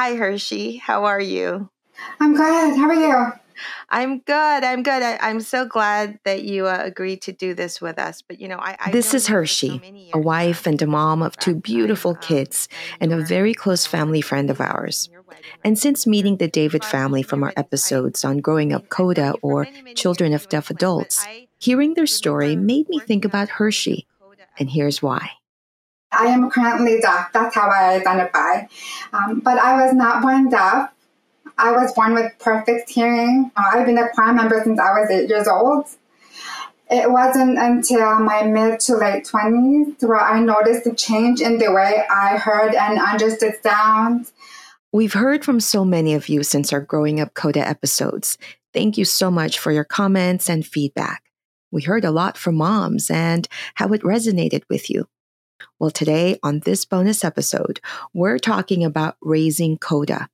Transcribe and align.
Hi, 0.00 0.14
Hershey. 0.14 0.76
How 0.78 1.04
are 1.04 1.20
you? 1.20 1.68
I'm 2.20 2.34
good. 2.34 2.74
How 2.78 2.88
are 2.88 2.94
you? 2.94 3.32
I'm 3.90 4.20
good. 4.20 4.64
I'm 4.64 4.82
good. 4.82 5.02
I, 5.02 5.28
am 5.28 5.40
so 5.40 5.66
glad 5.66 6.18
that 6.24 6.42
you 6.42 6.66
uh, 6.66 6.78
agreed 6.80 7.20
to 7.28 7.32
do 7.32 7.52
this 7.52 7.82
with 7.82 7.98
us. 7.98 8.22
But 8.22 8.40
you 8.40 8.48
know, 8.48 8.56
I, 8.56 8.78
I 8.80 8.90
this 8.92 9.12
is 9.12 9.26
Hershey, 9.26 10.08
so 10.10 10.18
a 10.18 10.18
wife 10.18 10.66
and 10.66 10.80
a 10.80 10.86
mom 10.86 11.20
of 11.20 11.36
two 11.36 11.54
beautiful 11.54 12.14
kids, 12.14 12.66
and 12.98 13.12
a 13.12 13.22
very 13.22 13.52
close 13.52 13.84
family 13.84 14.22
friend 14.22 14.48
of 14.48 14.58
ours. 14.58 15.10
And 15.62 15.78
since 15.78 16.06
meeting 16.06 16.38
the 16.38 16.48
David 16.48 16.82
family 16.82 17.22
from 17.22 17.44
our 17.44 17.52
episodes 17.54 18.24
on 18.24 18.38
growing 18.38 18.72
up 18.72 18.88
coda 18.88 19.34
or 19.42 19.68
children 19.94 20.32
of 20.32 20.48
deaf 20.48 20.70
adults, 20.70 21.26
hearing 21.58 21.92
their 21.92 22.06
story 22.06 22.56
made 22.56 22.88
me 22.88 23.00
think 23.00 23.26
about 23.26 23.50
Hershey. 23.50 24.06
And 24.58 24.70
here's 24.70 25.02
why. 25.02 25.32
I 26.12 26.26
am 26.26 26.50
currently 26.50 27.00
deaf. 27.00 27.32
That's 27.32 27.54
how 27.54 27.68
I 27.68 28.00
identify. 28.00 28.66
Um, 29.12 29.40
but 29.40 29.58
I 29.58 29.84
was 29.84 29.94
not 29.94 30.22
born 30.22 30.48
deaf. 30.48 30.90
I 31.56 31.72
was 31.72 31.92
born 31.92 32.14
with 32.14 32.32
perfect 32.38 32.90
hearing. 32.90 33.50
Uh, 33.56 33.62
I've 33.72 33.86
been 33.86 33.98
a 33.98 34.08
choir 34.08 34.32
member 34.32 34.60
since 34.64 34.80
I 34.80 35.00
was 35.00 35.10
eight 35.10 35.28
years 35.28 35.46
old. 35.46 35.86
It 36.90 37.10
wasn't 37.10 37.56
until 37.56 38.18
my 38.18 38.42
mid 38.42 38.80
to 38.80 38.96
late 38.96 39.24
20s 39.24 40.02
where 40.02 40.20
I 40.20 40.40
noticed 40.40 40.86
a 40.86 40.94
change 40.94 41.40
in 41.40 41.58
the 41.58 41.70
way 41.70 42.04
I 42.10 42.36
heard 42.36 42.74
and 42.74 42.98
understood 42.98 43.54
sounds. 43.62 44.32
We've 44.92 45.12
heard 45.12 45.44
from 45.44 45.60
so 45.60 45.84
many 45.84 46.14
of 46.14 46.28
you 46.28 46.42
since 46.42 46.72
our 46.72 46.80
Growing 46.80 47.20
Up 47.20 47.34
Coda 47.34 47.60
episodes. 47.60 48.38
Thank 48.74 48.98
you 48.98 49.04
so 49.04 49.30
much 49.30 49.58
for 49.58 49.70
your 49.70 49.84
comments 49.84 50.50
and 50.50 50.66
feedback. 50.66 51.22
We 51.70 51.82
heard 51.82 52.04
a 52.04 52.10
lot 52.10 52.36
from 52.36 52.56
moms 52.56 53.08
and 53.08 53.46
how 53.76 53.92
it 53.92 54.02
resonated 54.02 54.62
with 54.68 54.90
you. 54.90 55.06
Well, 55.78 55.90
today 55.90 56.38
on 56.42 56.60
this 56.60 56.84
bonus 56.84 57.24
episode, 57.24 57.80
we're 58.12 58.38
talking 58.38 58.84
about 58.84 59.16
raising 59.20 59.78
Coda. 59.78 60.28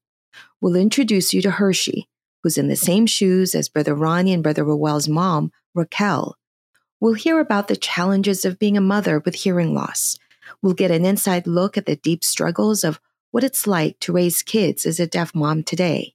We'll 0.61 0.77
introduce 0.77 1.33
you 1.33 1.43
to 1.43 1.53
Hershey, 1.53 2.09
who's 2.43 2.59
in 2.59 2.69
the 2.69 2.77
same 2.77 3.07
shoes 3.07 3.55
as 3.55 3.69
Brother 3.69 3.95
Ronnie 3.95 4.33
and 4.33 4.43
Brother 4.43 4.65
Rowell's 4.65 5.09
mom, 5.09 5.53
Raquel. 5.75 6.37
We'll 7.01 7.15
hear 7.15 7.41
about 7.41 7.69
the 7.69 7.77
challenges 7.77 8.45
of 8.45 8.59
being 8.59 8.77
a 8.77 8.81
mother 8.81 9.21
with 9.25 9.35
hearing 9.35 9.75
loss. 9.75 10.19
We'll 10.63 10.75
get 10.75 10.91
an 10.91 11.05
inside 11.05 11.47
look 11.47 11.77
at 11.77 11.87
the 11.87 11.97
deep 11.97 12.25
struggles 12.25 12.85
of 12.85 13.01
what 13.31 13.45
it's 13.45 13.67
like 13.67 14.01
to 14.01 14.13
raise 14.13 14.43
kids 14.43 14.87
as 14.87 14.99
a 14.99 15.07
deaf 15.07 15.35
mom 15.35 15.63
today, 15.63 16.15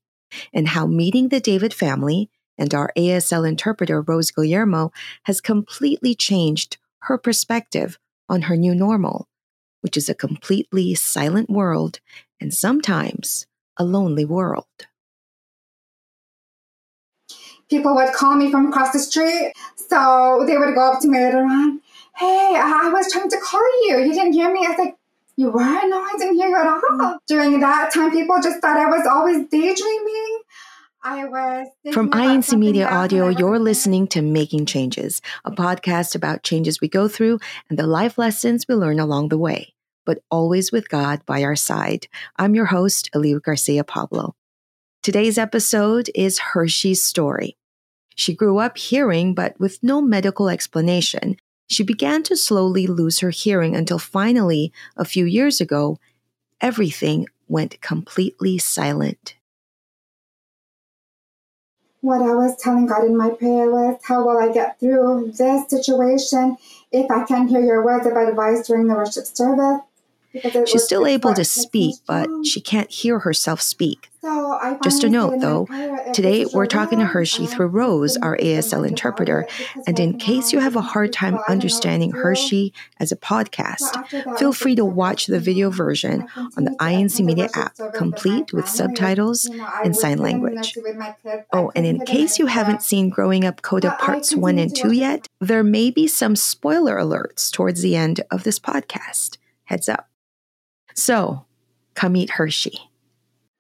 and 0.54 0.70
how 0.70 0.88
meeting 0.88 1.30
the 1.30 1.39
David 1.39 1.73
family 1.73 2.30
and 2.58 2.73
our 2.73 2.92
ASL 2.98 3.48
interpreter, 3.48 4.02
Rose 4.02 4.32
Guillermo, 4.32 4.92
has 5.23 5.42
completely 5.42 6.16
changed 6.16 6.78
her 7.04 7.17
perspective 7.17 8.00
on 8.32 8.44
her 8.44 8.56
new 8.56 8.74
normal, 8.74 9.28
which 9.82 9.98
is 9.98 10.08
a 10.08 10.16
completely 10.16 10.96
silent 10.96 11.50
world 11.50 12.00
and 12.40 12.54
sometimes 12.54 13.46
a 13.78 13.84
lonely 13.84 14.26
world. 14.26 14.88
People 17.70 17.94
would 17.96 18.14
call 18.14 18.36
me 18.36 18.50
from 18.50 18.68
across 18.68 18.94
the 18.94 19.00
street, 19.00 19.54
so 19.76 20.44
they 20.48 20.58
would 20.58 20.73
go 20.76 20.94
up 20.94 21.02
to 21.02 21.08
me 21.08 21.20
later 21.20 21.44
on. 21.44 21.82
Hey, 22.16 22.54
I 22.56 22.90
was 22.92 23.12
trying 23.12 23.30
to 23.30 23.38
call 23.38 23.88
you. 23.88 24.00
You 24.00 24.14
didn't 24.14 24.34
hear 24.34 24.52
me. 24.52 24.66
I 24.66 24.70
was 24.70 24.80
like, 24.80 24.95
you 25.38 25.50
were? 25.50 25.60
No, 25.60 26.02
I 26.02 26.16
didn't 26.18 26.36
hear 26.36 26.50
you 26.50 26.56
at 26.56 26.68
all. 26.68 27.18
During 27.28 27.60
that 27.62 27.94
time, 27.94 28.12
people 28.12 28.38
just 28.44 28.60
thought 28.60 28.78
I 28.78 28.86
was 28.86 29.08
always 29.08 29.48
daydreaming. 29.48 30.20
I 31.04 31.26
was 31.26 31.68
From 31.94 32.12
INC 32.12 32.60
Media 32.60 32.88
Audio, 32.88 33.30
you're 33.30 33.58
listening 33.58 34.06
to 34.10 34.22
Making 34.22 34.68
Changes, 34.68 35.20
a 35.44 35.50
podcast 35.50 36.14
about 36.14 36.44
changes 36.44 36.80
we 36.80 36.88
go 36.88 37.08
through 37.08 37.40
and 37.70 37.80
the 37.80 37.88
life 37.88 38.20
lessons 38.20 38.68
we 38.68 38.76
learn 38.76 39.00
along 39.00 39.30
the 39.30 39.38
way, 39.38 39.74
but 40.06 40.20
always 40.30 40.72
with 40.72 40.90
God 40.90 41.26
by 41.26 41.42
our 41.42 41.56
side. 41.56 42.08
I'm 42.36 42.54
your 42.54 42.68
host, 42.68 43.10
Aliu 43.16 43.42
Garcia 43.42 43.84
Pablo. 43.84 44.36
Today's 45.02 45.40
episode 45.40 46.12
is 46.14 46.38
Hershey's 46.38 47.04
story. 47.04 47.58
She 48.16 48.36
grew 48.36 48.60
up 48.60 48.78
hearing, 48.78 49.34
but 49.34 49.60
with 49.60 49.82
no 49.82 50.04
medical 50.04 50.50
explanation. 50.50 51.36
She 51.67 51.82
began 51.84 52.22
to 52.23 52.38
slowly 52.38 52.86
lose 52.86 53.22
her 53.22 53.32
hearing 53.32 53.76
until 53.76 53.98
finally, 53.98 54.72
a 54.95 55.06
few 55.06 55.26
years 55.26 55.61
ago, 55.61 55.98
everything 56.61 57.26
went 57.48 57.82
completely 57.82 58.60
silent 58.60 59.34
what 62.02 62.22
I 62.22 62.34
was 62.36 62.56
telling 62.58 62.88
God 62.88 63.06
in 63.06 63.16
my 63.16 63.30
prayer 63.30 63.72
was, 63.72 64.00
How 64.04 64.26
will 64.26 64.38
I 64.38 64.52
get 64.52 64.80
through 64.80 65.34
this 65.38 65.70
situation 65.70 66.58
if 66.92 67.10
I 67.10 67.23
can't 67.26 67.50
hear 67.50 67.64
your 67.64 67.86
words 67.86 68.06
of 68.08 68.14
advice 68.14 68.67
during 68.67 68.88
the 68.88 68.95
worship 68.95 69.26
service? 69.26 69.82
She's 70.65 70.83
still 70.83 71.05
able 71.05 71.33
to 71.33 71.43
speak, 71.43 71.95
but 72.08 72.27
she 72.45 72.61
can't 72.61 72.89
hear 72.89 73.19
herself 73.19 73.61
speak. 73.61 74.09
Just 74.83 75.03
a 75.03 75.09
note 75.09 75.42
though, 75.42 75.65
today 76.14 76.45
we're 76.45 76.67
talking 76.67 76.99
to 76.99 77.05
Hershey 77.05 77.47
through 77.47 77.67
Rose, 77.67 78.17
our 78.17 78.37
ASL 78.37 78.87
interpreter. 78.87 79.47
And 79.87 79.99
in 79.99 80.19
case 80.19 80.53
you 80.53 80.59
have 80.59 80.75
a 80.75 80.81
hard 80.81 81.11
time 81.11 81.39
understanding 81.49 82.11
Hershey 82.11 82.71
as 82.99 83.11
a 83.11 83.15
podcast, 83.15 84.37
feel 84.37 84.53
free 84.53 84.75
to 84.75 84.86
watch 84.86 85.25
the 85.25 85.39
video 85.39 85.71
version 85.71 86.27
on 86.55 86.65
the 86.65 86.75
INC 86.80 87.25
Media 87.25 87.49
app, 87.55 87.75
complete 87.95 88.53
with 88.53 88.67
subtitles 88.67 89.49
and 89.83 89.95
sign 89.95 90.19
language. 90.19 90.77
Oh, 91.52 91.71
and 91.75 91.86
in 91.86 92.05
case 92.05 92.37
you 92.37 92.45
haven't 92.45 92.83
seen 92.83 93.09
Growing 93.09 93.43
Up 93.43 93.63
Coda 93.63 93.98
Parts 93.99 94.36
1 94.36 94.59
and 94.59 94.75
2 94.75 94.92
yet, 94.92 95.27
there 95.39 95.63
may 95.63 95.89
be 95.89 96.05
some 96.05 96.36
spoiler 96.36 96.98
alerts 96.98 97.52
towards 97.52 97.81
the 97.81 97.95
end 97.95 98.21
of 98.30 98.43
this 98.43 98.59
podcast. 98.59 99.37
Heads 99.63 99.89
up. 99.89 100.11
So, 100.94 101.46
come 101.96 102.16
eat 102.16 102.32
Hershey. 102.32 102.80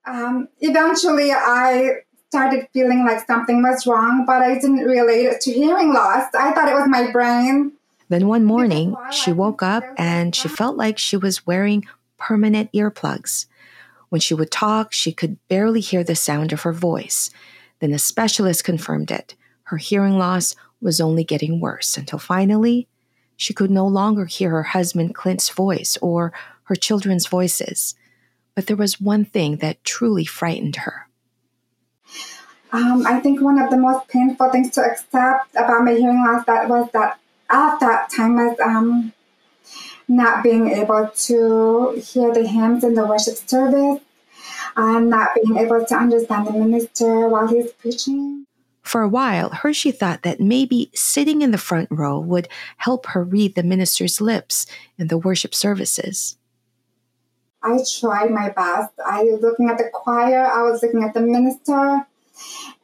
Um, 0.05 0.47
eventually, 0.59 1.31
I 1.31 1.99
started 2.29 2.67
feeling 2.73 3.05
like 3.05 3.25
something 3.27 3.61
was 3.61 3.85
wrong, 3.85 4.25
but 4.25 4.41
I 4.41 4.55
didn't 4.55 4.85
relate 4.85 5.25
it 5.25 5.41
to 5.41 5.51
hearing 5.51 5.93
loss. 5.93 6.33
I 6.33 6.51
thought 6.53 6.69
it 6.69 6.73
was 6.73 6.87
my 6.87 7.11
brain. 7.11 7.73
Then 8.09 8.27
one 8.27 8.43
morning, 8.43 8.95
she 9.11 9.31
woke 9.31 9.63
up 9.63 9.83
and 9.97 10.35
she 10.35 10.47
felt 10.47 10.75
like 10.75 10.97
she 10.97 11.17
was 11.17 11.45
wearing 11.45 11.85
permanent 12.17 12.71
earplugs. 12.73 13.45
When 14.09 14.19
she 14.21 14.33
would 14.33 14.51
talk, 14.51 14.91
she 14.91 15.13
could 15.13 15.37
barely 15.47 15.79
hear 15.79 16.03
the 16.03 16.15
sound 16.15 16.51
of 16.51 16.61
her 16.63 16.73
voice. 16.73 17.31
Then 17.79 17.93
a 17.93 17.99
specialist 17.99 18.63
confirmed 18.63 19.11
it. 19.11 19.35
Her 19.63 19.77
hearing 19.77 20.17
loss 20.17 20.55
was 20.81 20.99
only 20.99 21.23
getting 21.23 21.59
worse 21.59 21.95
until 21.95 22.19
finally, 22.19 22.87
she 23.37 23.53
could 23.53 23.71
no 23.71 23.87
longer 23.87 24.25
hear 24.25 24.51
her 24.51 24.63
husband 24.63 25.15
Clint's 25.15 25.49
voice 25.49 25.97
or 26.01 26.33
her 26.71 26.75
children's 26.77 27.27
voices. 27.27 27.95
But 28.55 28.67
there 28.67 28.77
was 28.77 29.01
one 29.01 29.25
thing 29.25 29.57
that 29.57 29.83
truly 29.83 30.23
frightened 30.23 30.77
her. 30.77 31.07
Um, 32.71 33.05
I 33.05 33.19
think 33.19 33.41
one 33.41 33.59
of 33.59 33.69
the 33.69 33.77
most 33.77 34.07
painful 34.07 34.49
things 34.51 34.71
to 34.75 34.81
accept 34.81 35.53
about 35.53 35.83
my 35.83 35.91
hearing 35.91 36.23
loss 36.25 36.45
that 36.45 36.69
was 36.69 36.89
that 36.93 37.19
at 37.49 37.79
that 37.81 38.09
time 38.09 38.35
was 38.35 38.57
um, 38.63 39.11
not 40.07 40.43
being 40.43 40.69
able 40.69 41.11
to 41.13 42.01
hear 42.01 42.33
the 42.33 42.47
hymns 42.47 42.85
in 42.85 42.93
the 42.93 43.05
worship 43.05 43.35
service 43.35 43.99
and 44.77 45.09
not 45.09 45.31
being 45.35 45.57
able 45.57 45.85
to 45.85 45.95
understand 45.95 46.47
the 46.47 46.53
minister 46.53 47.27
while 47.27 47.47
he's 47.49 47.73
preaching. 47.73 48.45
For 48.81 49.01
a 49.01 49.09
while, 49.09 49.49
Hershey 49.49 49.91
thought 49.91 50.23
that 50.23 50.39
maybe 50.39 50.89
sitting 50.95 51.41
in 51.41 51.51
the 51.51 51.57
front 51.57 51.89
row 51.91 52.17
would 52.19 52.47
help 52.77 53.07
her 53.07 53.23
read 53.25 53.55
the 53.55 53.63
minister's 53.63 54.21
lips 54.21 54.65
in 54.97 55.09
the 55.09 55.17
worship 55.17 55.53
services. 55.53 56.37
I 57.63 57.79
tried 57.99 58.31
my 58.31 58.49
best. 58.49 58.93
I 59.05 59.23
was 59.23 59.41
looking 59.41 59.69
at 59.69 59.77
the 59.77 59.89
choir, 59.93 60.45
I 60.45 60.63
was 60.63 60.81
looking 60.81 61.03
at 61.03 61.13
the 61.13 61.21
minister, 61.21 62.05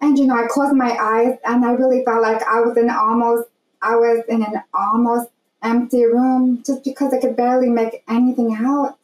and 0.01 0.17
you 0.17 0.25
know, 0.25 0.35
I 0.35 0.47
closed 0.47 0.75
my 0.75 0.91
eyes 0.91 1.37
and 1.43 1.65
I 1.65 1.71
really 1.71 2.03
felt 2.05 2.21
like 2.21 2.43
I 2.43 2.61
was 2.61 2.77
in 2.77 2.89
almost 2.89 3.49
I 3.81 3.95
was 3.95 4.23
in 4.27 4.43
an 4.43 4.63
almost 4.73 5.29
empty 5.63 6.05
room 6.05 6.63
just 6.65 6.83
because 6.83 7.13
I 7.13 7.19
could 7.19 7.35
barely 7.35 7.69
make 7.69 8.03
anything 8.07 8.55
out. 8.59 8.97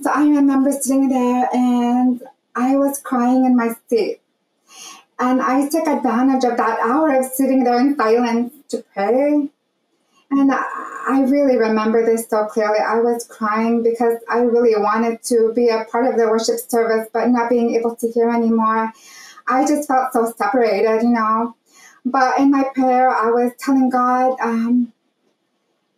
So 0.00 0.10
I 0.10 0.22
remember 0.22 0.72
sitting 0.72 1.08
there 1.08 1.48
and 1.52 2.22
I 2.54 2.76
was 2.76 2.98
crying 2.98 3.44
in 3.44 3.56
my 3.56 3.74
seat. 3.88 4.20
And 5.18 5.40
I 5.40 5.68
took 5.68 5.86
advantage 5.86 6.44
of 6.44 6.56
that 6.56 6.80
hour 6.80 7.18
of 7.18 7.26
sitting 7.26 7.64
there 7.64 7.78
in 7.78 7.96
silence 7.96 8.52
to 8.68 8.84
pray. 8.92 9.50
And 10.36 10.50
I 10.52 11.22
really 11.28 11.56
remember 11.56 12.04
this 12.04 12.26
so 12.28 12.46
clearly. 12.46 12.80
I 12.80 12.98
was 12.98 13.24
crying 13.24 13.84
because 13.84 14.18
I 14.28 14.38
really 14.38 14.74
wanted 14.76 15.22
to 15.24 15.52
be 15.54 15.68
a 15.68 15.84
part 15.84 16.06
of 16.06 16.18
the 16.18 16.26
worship 16.26 16.58
service, 16.58 17.08
but 17.12 17.28
not 17.28 17.48
being 17.48 17.76
able 17.76 17.94
to 17.94 18.10
hear 18.10 18.30
anymore. 18.30 18.92
I 19.46 19.64
just 19.64 19.86
felt 19.86 20.12
so 20.12 20.32
separated, 20.36 21.02
you 21.02 21.10
know. 21.10 21.54
But 22.04 22.38
in 22.40 22.50
my 22.50 22.64
prayer, 22.74 23.10
I 23.10 23.30
was 23.30 23.52
telling 23.60 23.90
God, 23.90 24.36
um, 24.40 24.92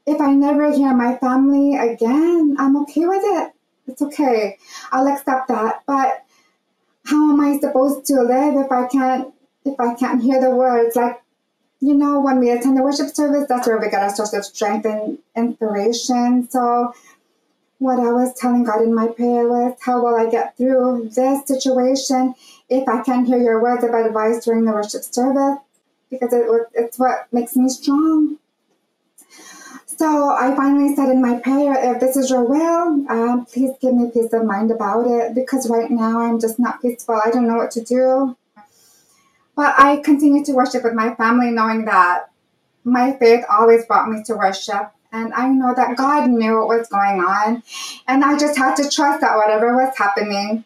if 0.07 0.21
I 0.21 0.35
never 0.35 0.71
hear 0.71 0.95
my 0.95 1.17
family 1.17 1.77
again, 1.77 2.57
I'm 2.59 2.77
okay 2.83 3.07
with 3.07 3.23
it. 3.25 3.53
It's 3.89 4.03
okay. 4.03 4.59
I'll 4.93 5.09
accept 5.09 5.49
that. 5.49 5.83
But 5.87 6.25
how 7.07 7.33
am 7.33 7.41
I 7.41 7.59
supposed 7.59 8.05
to 8.07 8.21
live 8.21 8.55
if 8.57 8.71
I 8.71 8.87
can't 8.89 9.33
if 9.65 9.81
I 9.81 9.95
can't 9.95 10.23
hear 10.23 10.43
the 10.43 10.51
words? 10.51 10.95
Like 10.95 11.23
you 11.81 11.95
know, 11.95 12.21
when 12.21 12.39
we 12.39 12.51
attend 12.51 12.77
the 12.77 12.83
worship 12.83 13.15
service, 13.15 13.47
that's 13.49 13.67
where 13.67 13.79
we 13.79 13.91
get 13.91 14.03
our 14.03 14.15
source 14.15 14.33
of 14.33 14.45
strength 14.45 14.87
and 14.87 15.19
inspiration. 15.37 16.49
So 16.51 16.95
what 17.79 17.99
I 17.99 18.11
was 18.13 18.35
telling 18.35 18.65
God 18.65 18.83
in 18.83 18.95
my 18.95 19.09
prayer 19.09 19.47
was, 19.47 19.77
how 19.81 20.03
will 20.03 20.17
I 20.17 20.31
get 20.31 20.57
through 20.57 21.11
this 21.15 21.47
situation 21.47 22.35
if 22.69 22.89
I 22.89 23.03
can't 23.03 23.27
hear 23.27 23.39
your 23.39 23.63
words 23.63 23.85
of 23.85 23.91
advice 23.91 24.45
during 24.45 24.65
the 24.65 24.73
worship 24.73 25.03
service? 25.03 25.59
Because 26.11 26.33
it, 26.33 26.47
it's 26.75 26.99
what 26.99 27.27
makes 27.33 27.57
me 27.57 27.69
strong. 27.69 28.39
So 29.87 30.31
I 30.31 30.55
finally 30.55 30.95
said 30.95 31.09
in 31.09 31.23
my 31.23 31.39
prayer, 31.39 31.95
if 31.95 32.01
this 32.01 32.17
is 32.17 32.31
your 32.31 32.45
will, 32.45 33.11
um, 33.11 33.47
please 33.47 33.73
give 33.81 33.95
me 33.95 34.11
peace 34.13 34.33
of 34.33 34.45
mind 34.45 34.71
about 34.71 35.07
it 35.07 35.35
because 35.35 35.71
right 35.71 35.91
now 35.91 36.21
I'm 36.21 36.39
just 36.39 36.59
not 36.59 36.83
peaceful. 36.83 37.21
I 37.23 37.31
don't 37.31 37.49
know 37.49 37.57
what 37.57 37.71
to 37.73 37.83
do. 37.83 38.37
But 39.57 39.75
I 39.79 39.97
continue 39.97 40.45
to 40.45 40.53
worship 40.53 40.85
with 40.85 40.93
my 40.93 41.15
family, 41.15 41.51
knowing 41.51 41.87
that 41.87 42.31
my 42.85 43.17
faith 43.17 43.45
always 43.51 43.85
brought 43.87 44.09
me 44.09 44.23
to 44.25 44.35
worship. 44.35 44.93
And 45.11 45.33
I 45.33 45.49
know 45.49 45.75
that 45.75 45.97
God 45.97 46.29
knew 46.29 46.59
what 46.59 46.69
was 46.69 46.89
going 46.89 47.21
on. 47.21 47.63
And 48.07 48.23
I 48.23 48.39
just 48.39 48.59
had 48.59 48.77
to 48.77 48.91
trust 48.91 49.23
that 49.23 49.37
whatever 49.37 49.75
was 49.75 49.97
happening, 49.97 50.65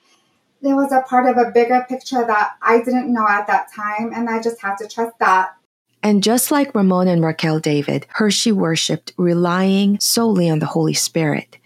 there 0.60 0.74
was 0.74 0.92
a 0.92 1.02
part 1.02 1.26
of 1.26 1.36
a 1.38 1.52
bigger 1.52 1.86
picture 1.88 2.26
that 2.26 2.56
I 2.60 2.78
didn't 2.78 3.12
know 3.12 3.26
at 3.26 3.46
that 3.46 3.72
time. 3.72 4.12
And 4.12 4.28
I 4.28 4.42
just 4.42 4.60
had 4.60 4.76
to 4.76 4.88
trust 4.88 5.18
that. 5.20 5.54
And 6.02 6.22
just 6.22 6.50
like 6.50 6.74
Ramon 6.74 7.08
and 7.08 7.22
Raquel 7.22 7.60
David, 7.60 8.06
Hershey 8.10 8.52
worshiped 8.52 9.12
relying 9.16 10.00
solely 10.00 10.50
on 10.50 10.58
the 10.58 10.66
Holy 10.66 10.94
Spirit. 10.94 11.58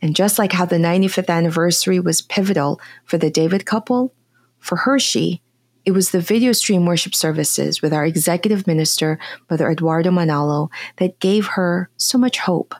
And 0.00 0.16
just 0.16 0.38
like 0.38 0.52
how 0.52 0.64
the 0.64 0.76
95th 0.76 1.28
anniversary 1.28 2.00
was 2.00 2.22
pivotal 2.22 2.80
for 3.04 3.18
the 3.18 3.30
David 3.30 3.66
couple, 3.66 4.14
for 4.58 4.76
Hershey, 4.76 5.42
it 5.86 5.92
was 5.92 6.10
the 6.10 6.20
video 6.20 6.50
stream 6.50 6.84
worship 6.84 7.14
services 7.14 7.80
with 7.80 7.94
our 7.94 8.04
executive 8.04 8.66
minister, 8.66 9.20
Brother 9.46 9.70
Eduardo 9.70 10.10
Manalo, 10.10 10.68
that 10.96 11.20
gave 11.20 11.46
her 11.46 11.88
so 11.96 12.18
much 12.18 12.40
hope 12.40 12.74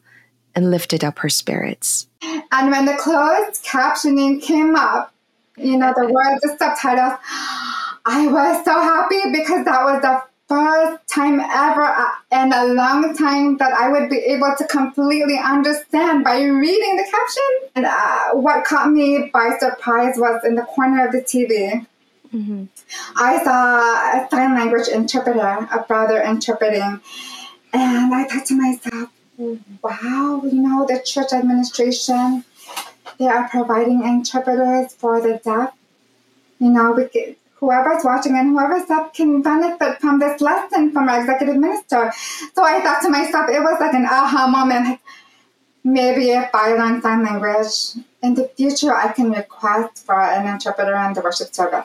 and 0.56 0.72
lifted 0.72 1.04
up 1.04 1.20
her 1.20 1.28
spirits. 1.28 2.08
And 2.50 2.70
when 2.70 2.84
the 2.84 2.96
closed 2.96 3.64
captioning 3.64 4.42
came 4.42 4.74
up, 4.74 5.14
you 5.56 5.78
know, 5.78 5.94
the 5.96 6.08
words, 6.08 6.42
the 6.42 6.56
subtitles, 6.58 7.18
I 8.04 8.26
was 8.26 8.64
so 8.64 8.72
happy 8.72 9.20
because 9.30 9.64
that 9.64 9.84
was 9.84 10.02
the 10.02 10.22
first 10.48 11.06
time 11.08 11.40
ever 11.40 11.82
uh, 11.82 12.08
in 12.32 12.52
a 12.52 12.66
long 12.74 13.16
time 13.16 13.56
that 13.58 13.72
I 13.72 13.90
would 13.90 14.10
be 14.10 14.18
able 14.18 14.54
to 14.58 14.66
completely 14.66 15.38
understand 15.38 16.24
by 16.24 16.42
reading 16.42 16.96
the 16.96 17.06
caption. 17.10 17.70
And 17.76 17.86
uh, 17.86 18.30
what 18.32 18.64
caught 18.64 18.90
me 18.90 19.30
by 19.32 19.56
surprise 19.58 20.14
was 20.16 20.42
in 20.44 20.56
the 20.56 20.62
corner 20.62 21.06
of 21.06 21.12
the 21.12 21.20
TV. 21.20 21.86
Mm-hmm. 22.34 22.64
I 23.16 23.42
saw 23.44 24.24
a 24.24 24.28
sign 24.30 24.54
language 24.54 24.88
interpreter, 24.88 25.68
a 25.72 25.84
brother 25.86 26.20
interpreting, 26.22 27.00
and 27.72 28.14
I 28.14 28.24
thought 28.24 28.46
to 28.46 28.54
myself, 28.54 29.10
wow, 29.82 30.42
you 30.44 30.60
know, 30.62 30.86
the 30.86 31.00
church 31.04 31.32
administration, 31.32 32.44
they 33.18 33.26
are 33.26 33.48
providing 33.48 34.04
interpreters 34.04 34.94
for 34.94 35.20
the 35.20 35.40
deaf. 35.44 35.74
You 36.58 36.70
know, 36.70 36.92
we 36.92 37.04
could, 37.08 37.36
whoever's 37.54 38.04
watching 38.04 38.36
and 38.36 38.50
whoever's 38.50 38.90
up 38.90 39.14
can 39.14 39.42
benefit 39.42 40.00
from 40.00 40.18
this 40.18 40.40
lesson 40.40 40.92
from 40.92 41.08
our 41.08 41.20
executive 41.20 41.56
minister. 41.56 42.12
So 42.54 42.64
I 42.64 42.80
thought 42.80 43.02
to 43.02 43.10
myself, 43.10 43.48
it 43.50 43.60
was 43.60 43.78
like 43.80 43.94
an 43.94 44.06
aha 44.06 44.46
moment. 44.46 45.00
Maybe 45.84 46.30
if 46.30 46.50
I 46.52 46.72
learn 46.72 47.00
sign 47.00 47.22
language 47.22 48.02
in 48.22 48.34
the 48.34 48.48
future, 48.56 48.92
I 48.94 49.12
can 49.12 49.30
request 49.30 50.04
for 50.04 50.20
an 50.20 50.46
interpreter 50.52 50.96
in 50.96 51.12
the 51.12 51.20
worship 51.20 51.54
service. 51.54 51.84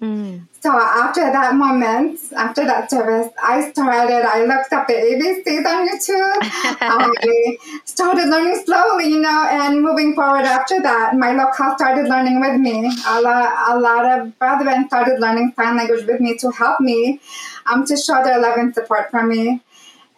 Mm. 0.00 0.46
So 0.60 0.72
after 0.72 1.20
that 1.20 1.54
moment, 1.54 2.18
after 2.36 2.64
that 2.64 2.90
service, 2.90 3.32
I 3.42 3.70
started, 3.70 4.26
I 4.26 4.44
looked 4.44 4.72
up 4.72 4.88
the 4.88 4.94
ABCs 4.94 5.64
on 5.66 5.88
YouTube. 5.88 6.38
I 6.80 7.56
started 7.84 8.28
learning 8.28 8.62
slowly, 8.64 9.08
you 9.08 9.20
know, 9.20 9.46
and 9.50 9.82
moving 9.82 10.14
forward 10.14 10.46
after 10.46 10.80
that, 10.82 11.16
my 11.16 11.32
local 11.32 11.76
started 11.76 12.08
learning 12.08 12.40
with 12.40 12.60
me. 12.60 12.90
A 13.06 13.20
lot, 13.20 13.76
a 13.76 13.78
lot 13.78 14.04
of 14.06 14.38
brethren 14.38 14.86
started 14.88 15.20
learning 15.20 15.52
sign 15.54 15.76
language 15.76 16.06
with 16.06 16.20
me 16.20 16.36
to 16.38 16.50
help 16.50 16.80
me, 16.80 17.20
um, 17.66 17.86
to 17.86 17.96
show 17.96 18.22
their 18.24 18.40
love 18.40 18.56
and 18.56 18.74
support 18.74 19.10
for 19.10 19.22
me. 19.22 19.60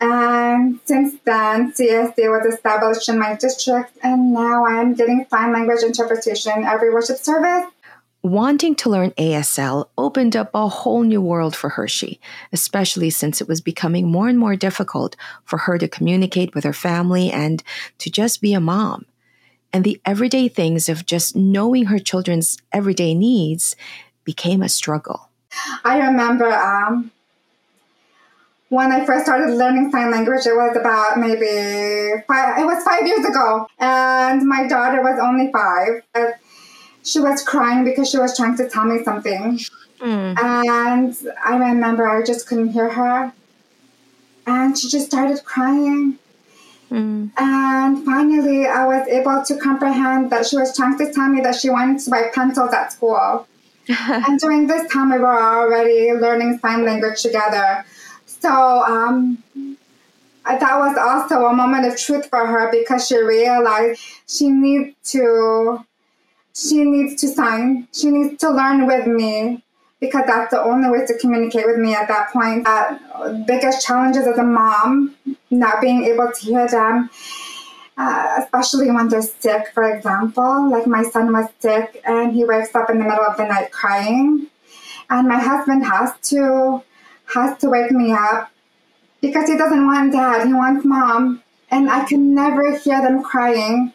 And 0.00 0.78
since 0.84 1.14
then, 1.24 1.72
CSD 1.72 2.18
was 2.28 2.54
established 2.54 3.08
in 3.08 3.18
my 3.18 3.34
district, 3.34 3.96
and 4.02 4.32
now 4.32 4.66
I 4.66 4.80
am 4.80 4.92
getting 4.92 5.26
sign 5.30 5.52
language 5.52 5.82
interpretation 5.82 6.64
every 6.64 6.92
worship 6.92 7.16
service 7.16 7.72
Wanting 8.26 8.74
to 8.76 8.90
learn 8.90 9.12
ASL 9.12 9.86
opened 9.96 10.34
up 10.34 10.50
a 10.52 10.66
whole 10.66 11.04
new 11.04 11.22
world 11.22 11.54
for 11.54 11.68
Hershey, 11.68 12.20
especially 12.52 13.08
since 13.08 13.40
it 13.40 13.46
was 13.46 13.60
becoming 13.60 14.10
more 14.10 14.26
and 14.26 14.36
more 14.36 14.56
difficult 14.56 15.14
for 15.44 15.58
her 15.58 15.78
to 15.78 15.86
communicate 15.86 16.52
with 16.52 16.64
her 16.64 16.72
family 16.72 17.30
and 17.30 17.62
to 17.98 18.10
just 18.10 18.40
be 18.40 18.52
a 18.52 18.58
mom. 18.58 19.06
And 19.72 19.84
the 19.84 20.00
everyday 20.04 20.48
things 20.48 20.88
of 20.88 21.06
just 21.06 21.36
knowing 21.36 21.84
her 21.84 22.00
children's 22.00 22.58
everyday 22.72 23.14
needs 23.14 23.76
became 24.24 24.60
a 24.60 24.68
struggle. 24.68 25.30
I 25.84 25.98
remember 25.98 26.52
um, 26.52 27.12
when 28.70 28.90
I 28.90 29.06
first 29.06 29.26
started 29.26 29.54
learning 29.54 29.92
sign 29.92 30.10
language, 30.10 30.44
it 30.46 30.56
was 30.56 30.76
about 30.76 31.20
maybe 31.20 32.24
five, 32.26 32.58
it 32.58 32.64
was 32.64 32.82
five 32.82 33.06
years 33.06 33.24
ago, 33.24 33.68
and 33.78 34.42
my 34.48 34.66
daughter 34.66 35.00
was 35.00 35.16
only 35.22 35.52
five 35.52 36.02
she 37.06 37.20
was 37.20 37.42
crying 37.42 37.84
because 37.84 38.10
she 38.10 38.18
was 38.18 38.36
trying 38.36 38.56
to 38.56 38.68
tell 38.68 38.84
me 38.84 39.02
something. 39.04 39.58
Mm. 40.00 40.36
And 40.38 41.16
I 41.44 41.56
remember 41.56 42.06
I 42.06 42.24
just 42.24 42.48
couldn't 42.48 42.68
hear 42.68 42.90
her. 42.90 43.32
And 44.46 44.76
she 44.76 44.88
just 44.88 45.06
started 45.06 45.44
crying. 45.44 46.18
Mm. 46.90 47.30
And 47.36 48.04
finally, 48.04 48.66
I 48.66 48.86
was 48.86 49.06
able 49.08 49.42
to 49.44 49.56
comprehend 49.56 50.30
that 50.30 50.46
she 50.46 50.56
was 50.56 50.76
trying 50.76 50.98
to 50.98 51.12
tell 51.12 51.28
me 51.28 51.40
that 51.42 51.54
she 51.54 51.70
wanted 51.70 52.00
to 52.00 52.10
buy 52.10 52.30
pencils 52.34 52.72
at 52.72 52.92
school. 52.92 53.46
and 53.88 54.38
during 54.40 54.66
this 54.66 54.92
time, 54.92 55.12
we 55.12 55.18
were 55.18 55.42
already 55.42 56.12
learning 56.12 56.58
sign 56.58 56.84
language 56.84 57.22
together. 57.22 57.84
So 58.26 58.50
um, 58.84 59.42
that 60.44 60.78
was 60.78 60.96
also 60.98 61.46
a 61.46 61.54
moment 61.54 61.86
of 61.86 61.96
truth 61.96 62.28
for 62.28 62.46
her 62.46 62.68
because 62.70 63.06
she 63.06 63.16
realized 63.16 64.00
she 64.26 64.50
needs 64.50 64.96
to 65.12 65.84
she 66.56 66.84
needs 66.84 67.20
to 67.20 67.28
sign. 67.28 67.86
She 67.92 68.10
needs 68.10 68.40
to 68.40 68.50
learn 68.50 68.86
with 68.86 69.06
me 69.06 69.62
because 70.00 70.24
that's 70.26 70.50
the 70.50 70.62
only 70.62 70.88
way 70.88 71.04
to 71.06 71.18
communicate 71.18 71.66
with 71.66 71.76
me 71.76 71.94
at 71.94 72.08
that 72.08 72.32
point. 72.32 72.64
That 72.64 73.46
biggest 73.46 73.86
challenges 73.86 74.26
as 74.26 74.38
a 74.38 74.42
mom, 74.42 75.14
not 75.50 75.82
being 75.82 76.04
able 76.04 76.32
to 76.32 76.40
hear 76.40 76.66
them, 76.66 77.10
uh, 77.98 78.36
especially 78.38 78.90
when 78.90 79.08
they're 79.08 79.20
sick, 79.20 79.68
for 79.74 79.94
example. 79.94 80.70
Like 80.70 80.86
my 80.86 81.02
son 81.02 81.30
was 81.32 81.48
sick 81.58 82.00
and 82.06 82.32
he 82.32 82.44
wakes 82.44 82.74
up 82.74 82.88
in 82.88 82.98
the 82.98 83.04
middle 83.04 83.24
of 83.24 83.36
the 83.36 83.44
night 83.44 83.70
crying, 83.70 84.46
and 85.10 85.28
my 85.28 85.38
husband 85.38 85.84
has 85.84 86.12
to 86.30 86.82
has 87.34 87.58
to 87.58 87.68
wake 87.68 87.90
me 87.90 88.12
up 88.12 88.50
because 89.20 89.48
he 89.48 89.58
doesn't 89.58 89.86
want 89.86 90.12
dad. 90.12 90.46
He 90.46 90.54
wants 90.54 90.86
mom 90.86 91.42
and 91.70 91.90
I 91.90 92.04
can 92.04 92.34
never 92.34 92.76
hear 92.78 93.02
them 93.02 93.22
crying, 93.22 93.92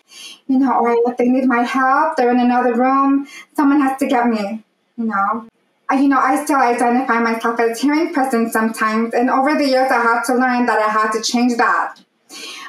you 0.47 0.59
know, 0.59 0.73
or 0.73 0.95
if 1.11 1.17
they 1.17 1.27
need 1.27 1.45
my 1.45 1.63
help, 1.63 2.17
they're 2.17 2.31
in 2.31 2.39
another 2.39 2.73
room, 2.73 3.27
someone 3.55 3.81
has 3.81 3.97
to 3.99 4.07
get 4.07 4.27
me, 4.27 4.63
you 4.97 5.05
know. 5.05 5.47
I, 5.89 5.99
you 5.99 6.07
know, 6.07 6.19
I 6.19 6.43
still 6.43 6.59
identify 6.59 7.19
myself 7.19 7.59
as 7.59 7.81
hearing 7.81 8.13
person 8.13 8.49
sometimes, 8.49 9.13
and 9.13 9.29
over 9.29 9.55
the 9.55 9.67
years 9.67 9.91
I 9.91 10.01
had 10.01 10.23
to 10.23 10.33
learn 10.33 10.65
that 10.65 10.79
I 10.79 10.89
had 10.89 11.11
to 11.11 11.21
change 11.21 11.57
that. 11.57 11.99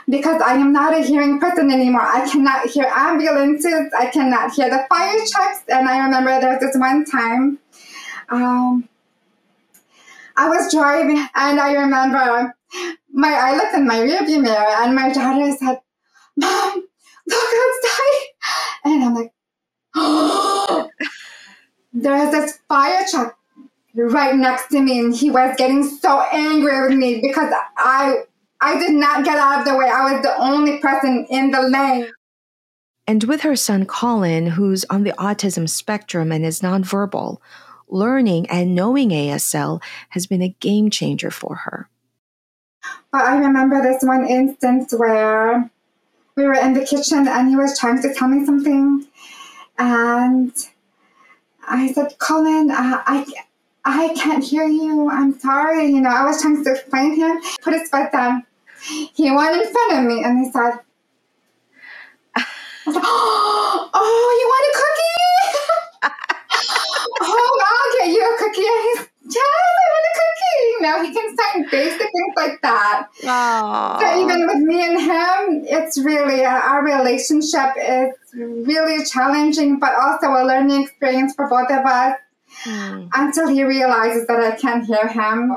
Because 0.08 0.42
I 0.42 0.54
am 0.54 0.72
not 0.72 0.92
a 0.92 1.00
hearing 1.00 1.38
person 1.38 1.70
anymore. 1.70 2.02
I 2.02 2.28
cannot 2.28 2.68
hear 2.68 2.90
ambulances. 2.92 3.92
I 3.96 4.06
cannot 4.06 4.52
hear 4.52 4.68
the 4.68 4.84
fire 4.88 5.16
trucks. 5.30 5.60
And 5.68 5.88
I 5.88 6.04
remember 6.04 6.40
there 6.40 6.50
was 6.50 6.60
this 6.60 6.76
one 6.76 7.04
time 7.04 7.60
um, 8.28 8.88
I 10.36 10.48
was 10.48 10.72
driving, 10.72 11.18
and 11.34 11.60
I 11.60 11.74
remember 11.74 12.54
my 13.12 13.32
I 13.32 13.56
looked 13.56 13.74
in 13.74 13.86
my 13.86 14.00
rearview 14.00 14.42
mirror 14.42 14.56
and 14.56 14.94
my 14.94 15.12
daughter 15.12 15.52
said, 15.52 15.80
Mom, 16.36 16.86
look 17.26 17.48
outside. 17.64 18.26
And 18.84 19.04
I'm 19.04 19.14
like, 19.14 19.32
oh, 19.94 20.90
there's 21.92 22.32
this 22.32 22.58
fire 22.68 23.04
truck 23.10 23.36
right 23.94 24.34
next 24.34 24.68
to 24.68 24.80
me 24.80 24.98
and 24.98 25.14
he 25.14 25.30
was 25.30 25.54
getting 25.58 25.84
so 25.84 26.22
angry 26.32 26.88
with 26.88 26.96
me 26.98 27.20
because 27.20 27.52
I 27.76 28.24
I 28.60 28.78
did 28.78 28.92
not 28.92 29.24
get 29.24 29.38
out 29.38 29.60
of 29.60 29.64
the 29.66 29.76
way. 29.76 29.88
I 29.88 30.12
was 30.12 30.22
the 30.22 30.36
only 30.38 30.78
person 30.78 31.26
in 31.28 31.50
the 31.50 31.62
lane. 31.62 32.10
And 33.06 33.24
with 33.24 33.40
her 33.42 33.56
son 33.56 33.84
Colin, 33.84 34.46
who's 34.46 34.84
on 34.86 35.02
the 35.02 35.12
autism 35.12 35.68
spectrum 35.68 36.30
and 36.30 36.46
is 36.46 36.60
nonverbal, 36.60 37.38
learning 37.88 38.48
and 38.48 38.74
knowing 38.74 39.10
ASL 39.10 39.82
has 40.10 40.26
been 40.26 40.42
a 40.42 40.56
game 40.60 40.88
changer 40.88 41.30
for 41.30 41.56
her. 41.56 41.88
But 43.10 43.22
I 43.22 43.38
remember 43.38 43.82
this 43.82 44.02
one 44.02 44.26
instance 44.26 44.92
where 44.92 45.70
we 46.36 46.44
were 46.44 46.54
in 46.54 46.74
the 46.74 46.84
kitchen 46.84 47.28
and 47.28 47.48
he 47.48 47.56
was 47.56 47.78
trying 47.78 48.00
to 48.02 48.14
tell 48.14 48.28
me 48.28 48.44
something. 48.44 49.06
And 49.78 50.52
I 51.68 51.92
said, 51.92 52.18
Colin, 52.18 52.70
uh, 52.70 53.02
I, 53.06 53.26
I 53.84 54.14
can't 54.14 54.44
hear 54.44 54.66
you. 54.66 55.10
I'm 55.10 55.38
sorry. 55.38 55.86
You 55.86 56.00
know, 56.00 56.10
I 56.10 56.24
was 56.24 56.40
trying 56.40 56.64
to 56.64 56.70
explain 56.72 57.16
to 57.16 57.26
him. 57.26 57.40
Put 57.62 57.74
his 57.74 57.88
foot 57.88 58.12
down. 58.12 58.46
He 59.14 59.30
went 59.30 59.62
in 59.62 59.72
front 59.72 59.92
of 59.92 60.04
me 60.04 60.24
and 60.24 60.44
he 60.44 60.50
said, 60.50 60.80
was 62.86 62.94
like, 62.96 63.04
oh, 63.04 64.38
you 64.40 64.46
want 64.48 64.66
a 64.68 64.78
cookie? 64.78 65.12
oh, 67.20 67.60
I'll 67.66 67.92
get 67.98 68.14
you 68.14 68.22
a 68.22 68.38
cookie. 68.38 68.66
And 68.66 68.82
he's, 68.82 69.00
yes, 69.36 69.44
I 69.44 69.86
want 69.92 70.06
a 70.06 70.14
cookie. 70.18 70.31
Know, 70.82 71.02
he 71.02 71.14
can 71.14 71.36
sign 71.36 71.66
basic 71.70 72.00
things 72.00 72.34
like 72.36 72.60
that. 72.62 73.08
Aww. 73.22 74.00
So 74.00 74.20
even 74.20 74.46
with 74.46 74.58
me 74.58 74.82
and 74.84 75.00
him, 75.00 75.64
it's 75.64 75.98
really, 75.98 76.44
uh, 76.44 76.50
our 76.50 76.84
relationship 76.84 77.70
is 77.80 78.12
really 78.34 79.04
challenging, 79.04 79.78
but 79.78 79.94
also 79.94 80.26
a 80.28 80.44
learning 80.44 80.82
experience 80.82 81.34
for 81.34 81.48
both 81.48 81.70
of 81.70 81.86
us 81.86 82.16
Mm. 82.64 83.08
until 83.14 83.48
he 83.48 83.64
realizes 83.64 84.26
that 84.26 84.38
I 84.38 84.56
can't 84.56 84.84
hear 84.84 85.08
him. 85.08 85.56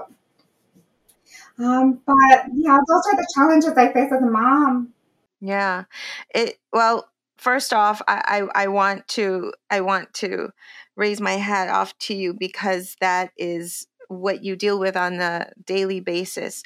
Um, 1.59 2.01
but 2.05 2.45
yeah, 2.53 2.77
those 2.87 3.03
are 3.07 3.15
the 3.15 3.27
challenges 3.35 3.73
I 3.77 3.91
face 3.91 4.11
as 4.11 4.21
a 4.21 4.25
mom. 4.25 4.93
Yeah. 5.41 5.85
It 6.33 6.57
well, 6.73 7.09
first 7.37 7.73
off, 7.73 8.01
I, 8.07 8.47
I, 8.55 8.63
I 8.63 8.67
want 8.67 9.07
to 9.09 9.53
I 9.69 9.81
want 9.81 10.13
to 10.15 10.49
raise 10.95 11.21
my 11.21 11.33
hat 11.33 11.69
off 11.69 11.97
to 11.99 12.13
you 12.13 12.33
because 12.33 12.95
that 13.01 13.31
is 13.37 13.87
what 14.07 14.43
you 14.43 14.55
deal 14.55 14.79
with 14.79 14.95
on 14.95 15.19
a 15.19 15.51
daily 15.65 15.99
basis. 15.99 16.63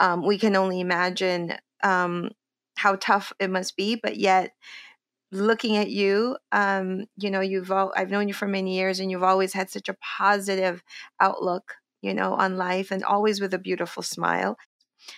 Um, 0.00 0.26
we 0.26 0.38
can 0.38 0.56
only 0.56 0.80
imagine 0.80 1.54
um, 1.82 2.30
how 2.76 2.96
tough 2.96 3.32
it 3.38 3.50
must 3.50 3.76
be, 3.76 3.96
but 3.96 4.16
yet 4.16 4.52
looking 5.30 5.76
at 5.76 5.88
you, 5.88 6.36
um, 6.52 7.06
you 7.16 7.30
know, 7.30 7.40
you've 7.40 7.72
all, 7.72 7.92
I've 7.96 8.10
known 8.10 8.28
you 8.28 8.34
for 8.34 8.46
many 8.46 8.76
years, 8.76 9.00
and 9.00 9.10
you've 9.10 9.22
always 9.22 9.54
had 9.54 9.70
such 9.70 9.88
a 9.88 9.96
positive 10.18 10.82
outlook, 11.20 11.74
you 12.02 12.12
know, 12.12 12.34
on 12.34 12.56
life, 12.56 12.90
and 12.90 13.02
always 13.02 13.40
with 13.40 13.54
a 13.54 13.58
beautiful 13.58 14.02
smile. 14.02 14.58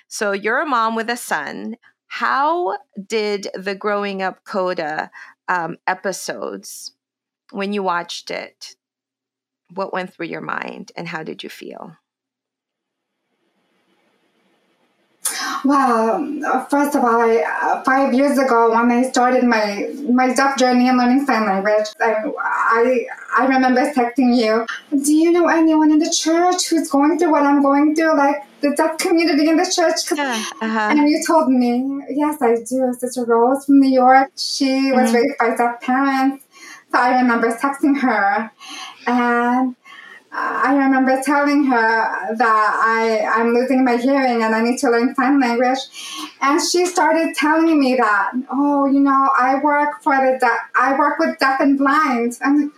So 0.08 0.32
you're 0.32 0.62
a 0.62 0.66
mom 0.66 0.94
with 0.94 1.10
a 1.10 1.16
son. 1.16 1.76
How 2.06 2.78
did 3.08 3.48
the 3.54 3.74
growing 3.74 4.22
up 4.22 4.44
Coda 4.44 5.10
um, 5.48 5.78
episodes, 5.86 6.94
when 7.50 7.72
you 7.72 7.82
watched 7.82 8.30
it, 8.30 8.76
what 9.74 9.92
went 9.92 10.12
through 10.12 10.26
your 10.26 10.40
mind, 10.40 10.92
and 10.96 11.08
how 11.08 11.22
did 11.22 11.42
you 11.42 11.50
feel? 11.50 11.96
Well, 15.64 16.66
first 16.68 16.94
of 16.94 17.02
all, 17.02 17.20
I, 17.20 17.42
uh, 17.62 17.82
five 17.84 18.12
years 18.12 18.36
ago 18.38 18.70
when 18.70 18.90
I 18.92 19.02
started 19.02 19.44
my 19.44 19.90
my 20.10 20.34
deaf 20.34 20.58
journey 20.58 20.88
in 20.88 20.98
learning 20.98 21.24
sign 21.24 21.46
language, 21.46 21.86
I, 22.00 22.14
I 22.38 23.06
I 23.38 23.46
remember 23.46 23.80
texting 23.92 24.36
you. 24.36 24.66
Do 25.02 25.12
you 25.12 25.32
know 25.32 25.48
anyone 25.48 25.90
in 25.90 25.98
the 25.98 26.10
church 26.10 26.68
who's 26.68 26.90
going 26.90 27.18
through 27.18 27.32
what 27.32 27.44
I'm 27.44 27.62
going 27.62 27.94
through, 27.96 28.16
like 28.18 28.36
the 28.60 28.74
deaf 28.76 28.98
community 28.98 29.48
in 29.48 29.56
the 29.56 29.64
church? 29.64 30.00
Yeah, 30.16 30.44
uh-huh. 30.60 30.88
And 30.90 31.08
you 31.08 31.22
told 31.26 31.48
me, 31.48 32.02
yes, 32.10 32.42
I 32.42 32.56
do. 32.56 32.92
Sister 32.98 33.24
Rose 33.24 33.64
from 33.64 33.80
New 33.80 33.90
York. 33.90 34.30
She 34.36 34.92
was 34.92 35.10
Mhm. 35.10 35.14
raised 35.14 35.38
by 35.38 35.56
deaf 35.56 35.80
parents. 35.80 36.44
So 36.92 36.98
I 37.00 37.20
remember 37.20 37.50
texting 37.52 37.98
her. 38.00 38.50
And 39.06 39.76
I 40.32 40.74
remember 40.74 41.20
telling 41.22 41.64
her 41.66 42.34
that 42.36 42.82
I, 42.84 43.24
I'm 43.24 43.54
losing 43.54 43.84
my 43.84 43.96
hearing 43.96 44.42
and 44.42 44.54
I 44.54 44.62
need 44.62 44.78
to 44.80 44.90
learn 44.90 45.14
sign 45.14 45.40
language. 45.40 45.78
And 46.40 46.60
she 46.60 46.86
started 46.86 47.34
telling 47.36 47.78
me 47.78 47.94
that, 47.96 48.32
oh, 48.50 48.86
you 48.86 49.00
know, 49.00 49.30
I 49.38 49.60
work 49.62 50.02
for 50.02 50.16
the 50.16 50.38
deaf, 50.40 50.58
I 50.74 50.98
work 50.98 51.18
with 51.18 51.38
deaf 51.38 51.60
and 51.60 51.78
blind. 51.78 52.38
I'm 52.42 52.72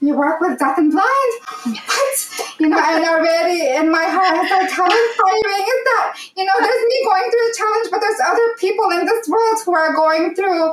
you 0.00 0.14
work 0.14 0.40
with 0.40 0.58
deaf 0.58 0.76
and 0.76 0.92
blind? 0.92 1.32
What? 1.64 2.60
You 2.60 2.68
know, 2.68 2.78
and 2.78 3.04
already 3.04 3.76
in 3.76 3.90
my 3.90 4.04
heart, 4.04 4.28
I 4.28 4.42
was 4.42 4.50
like, 4.50 4.70
how 4.70 4.84
inspiring 4.84 5.64
is 5.64 5.82
that? 5.88 6.18
You 6.36 6.44
know, 6.44 6.52
there's 6.60 6.84
me 6.84 7.04
going 7.04 7.30
through 7.30 7.50
a 7.50 7.54
challenge, 7.56 7.88
but 7.90 8.00
there's 8.00 8.20
other 8.24 8.54
people 8.58 8.90
in 8.90 9.06
this 9.06 9.26
world 9.26 9.58
who 9.64 9.74
are 9.74 9.94
going 9.94 10.34
through 10.34 10.72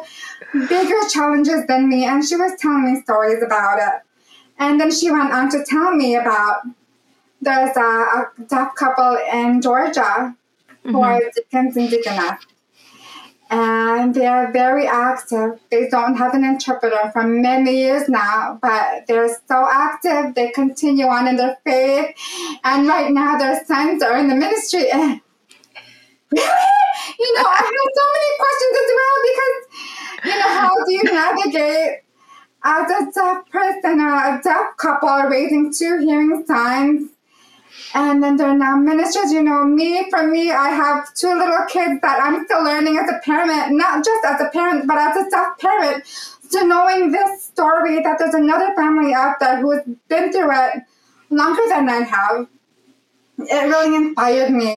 bigger 0.67 1.07
challenges 1.09 1.65
than 1.67 1.87
me. 1.87 2.05
And 2.05 2.23
she 2.23 2.35
was 2.35 2.51
telling 2.59 2.93
me 2.93 3.01
stories 3.01 3.41
about 3.41 3.79
it. 3.79 4.03
And 4.59 4.79
then 4.79 4.91
she 4.91 5.11
went 5.11 5.31
on 5.31 5.49
to 5.51 5.63
tell 5.65 5.93
me 5.93 6.15
about 6.15 6.61
there's 7.41 7.75
a, 7.75 7.81
a 7.81 8.31
deaf 8.47 8.75
couple 8.75 9.17
in 9.31 9.61
Georgia 9.61 10.35
who 10.83 10.93
mm-hmm. 10.93 10.97
are 10.97 11.21
and 11.51 11.73
deaconess. 11.73 12.45
And 13.49 14.15
they 14.15 14.25
are 14.25 14.51
very 14.51 14.87
active. 14.87 15.59
They 15.69 15.87
don't 15.87 16.15
have 16.15 16.33
an 16.33 16.43
interpreter 16.43 17.11
for 17.11 17.23
many 17.23 17.75
years 17.77 18.09
now, 18.09 18.57
but 18.61 19.05
they're 19.07 19.29
so 19.47 19.67
active. 19.71 20.33
They 20.33 20.49
continue 20.49 21.05
on 21.05 21.27
in 21.27 21.35
their 21.35 21.57
faith. 21.63 22.15
And 22.63 22.87
right 22.87 23.11
now, 23.11 23.37
their 23.37 23.63
sons 23.65 24.01
are 24.01 24.17
in 24.17 24.29
the 24.29 24.35
ministry. 24.35 24.89
And 24.89 25.21
really? 26.31 26.73
You 27.19 27.35
know, 27.35 27.43
I 27.45 27.57
have 27.57 27.89
so 27.93 28.05
many 28.15 28.29
questions 28.41 28.75
as 28.81 28.89
well 28.97 29.17
because, 29.29 29.57
you 30.25 30.39
know, 30.39 30.49
how 30.59 30.85
do 30.85 30.91
you 30.93 31.03
navigate 31.03 32.02
as 32.63 32.89
a 32.89 33.11
deaf 33.11 33.49
person 33.49 33.99
or 33.99 34.13
a 34.13 34.41
deaf 34.43 34.77
couple 34.77 35.29
raising 35.29 35.73
two 35.73 35.99
hearing 35.99 36.43
sons? 36.45 37.09
And 37.95 38.23
then 38.23 38.37
they're 38.37 38.57
now 38.57 38.75
ministers. 38.75 39.31
You 39.31 39.43
know, 39.43 39.63
me, 39.65 40.09
for 40.09 40.25
me, 40.27 40.51
I 40.51 40.69
have 40.69 41.13
two 41.13 41.33
little 41.33 41.65
kids 41.67 42.01
that 42.01 42.19
I'm 42.21 42.45
still 42.45 42.63
learning 42.63 42.97
as 42.97 43.09
a 43.09 43.19
parent, 43.23 43.75
not 43.75 44.03
just 44.03 44.25
as 44.25 44.41
a 44.41 44.49
parent, 44.49 44.87
but 44.87 44.97
as 44.97 45.27
a 45.27 45.29
deaf 45.29 45.57
parent. 45.59 46.05
So 46.49 46.61
knowing 46.61 47.11
this 47.11 47.43
story, 47.43 48.01
that 48.03 48.19
there's 48.19 48.35
another 48.35 48.73
family 48.75 49.13
out 49.13 49.39
there 49.39 49.59
who 49.59 49.71
has 49.71 49.83
been 50.07 50.31
through 50.31 50.51
it 50.51 50.83
longer 51.29 51.63
than 51.67 51.89
I 51.89 52.01
have, 52.01 52.47
it 53.39 53.67
really 53.67 53.95
inspired 53.95 54.51
me. 54.51 54.75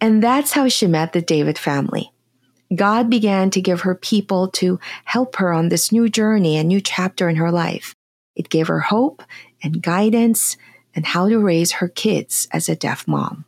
And 0.00 0.22
that's 0.22 0.52
how 0.52 0.68
she 0.68 0.86
met 0.86 1.12
the 1.12 1.22
David 1.22 1.58
family. 1.58 2.13
God 2.74 3.10
began 3.10 3.50
to 3.50 3.60
give 3.60 3.82
her 3.82 3.94
people 3.94 4.48
to 4.48 4.78
help 5.04 5.36
her 5.36 5.52
on 5.52 5.68
this 5.68 5.92
new 5.92 6.08
journey 6.08 6.56
and 6.56 6.68
new 6.68 6.80
chapter 6.80 7.28
in 7.28 7.36
her 7.36 7.50
life. 7.50 7.94
It 8.36 8.48
gave 8.48 8.68
her 8.68 8.80
hope 8.80 9.22
and 9.62 9.82
guidance 9.82 10.56
and 10.94 11.06
how 11.06 11.28
to 11.28 11.38
raise 11.38 11.72
her 11.72 11.88
kids 11.88 12.48
as 12.52 12.68
a 12.68 12.76
deaf 12.76 13.06
mom. 13.06 13.44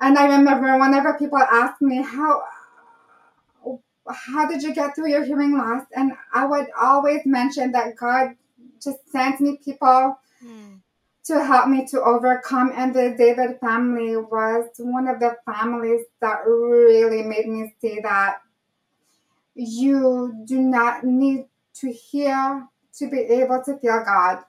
And 0.00 0.18
I 0.18 0.38
remember 0.38 0.78
whenever 0.78 1.14
people 1.18 1.38
ask 1.38 1.80
me 1.80 2.02
how 2.02 2.42
how 4.10 4.46
did 4.46 4.62
you 4.62 4.74
get 4.74 4.94
through 4.94 5.10
your 5.10 5.24
hearing 5.24 5.56
loss, 5.58 5.84
and 5.94 6.12
I 6.32 6.46
would 6.46 6.66
always 6.80 7.26
mention 7.26 7.72
that 7.72 7.96
God 7.96 8.36
just 8.82 8.98
sends 9.10 9.40
me 9.40 9.58
people 9.62 10.18
hmm. 10.40 10.76
To 11.28 11.44
help 11.44 11.68
me 11.68 11.86
to 11.86 12.02
overcome. 12.02 12.72
And 12.74 12.94
the 12.94 13.14
David 13.16 13.60
family 13.60 14.16
was 14.16 14.66
one 14.78 15.06
of 15.06 15.20
the 15.20 15.36
families 15.44 16.04
that 16.20 16.40
really 16.46 17.22
made 17.22 17.46
me 17.46 17.74
see 17.80 18.00
that 18.02 18.38
you 19.54 20.32
do 20.46 20.58
not 20.58 21.04
need 21.04 21.46
to 21.74 21.92
hear 21.92 22.66
to 22.94 23.10
be 23.10 23.20
able 23.20 23.62
to 23.64 23.78
feel 23.78 24.02
God. 24.04 24.42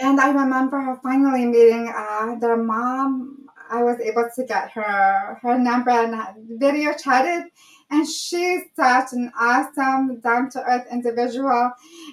And 0.00 0.20
I 0.20 0.30
remember 0.30 1.00
finally 1.02 1.46
meeting 1.46 1.92
uh, 1.94 2.36
their 2.38 2.56
mom. 2.56 3.46
I 3.70 3.82
was 3.82 3.98
able 4.00 4.28
to 4.36 4.44
get 4.44 4.70
her 4.72 5.38
her 5.40 5.58
number 5.58 5.90
and 5.90 6.14
video 6.60 6.92
chatted, 6.92 7.50
and 7.92 8.08
she's 8.08 8.62
such 8.74 9.12
an 9.12 9.30
awesome, 9.38 10.10
um, 10.10 10.20
down 10.20 10.50
to 10.50 10.62
earth 10.64 10.86
individual. 10.90 11.70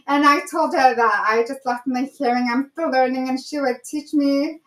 And 0.07 0.25
I 0.25 0.41
told 0.51 0.75
her 0.75 0.93
that 0.93 1.25
I 1.27 1.43
just 1.47 1.65
lost 1.65 1.83
my 1.87 2.03
hearing. 2.17 2.49
I'm 2.51 2.69
still 2.73 2.91
learning, 2.91 3.29
and 3.29 3.39
she 3.39 3.59
would 3.59 3.77
teach 3.85 4.13
me 4.13 4.59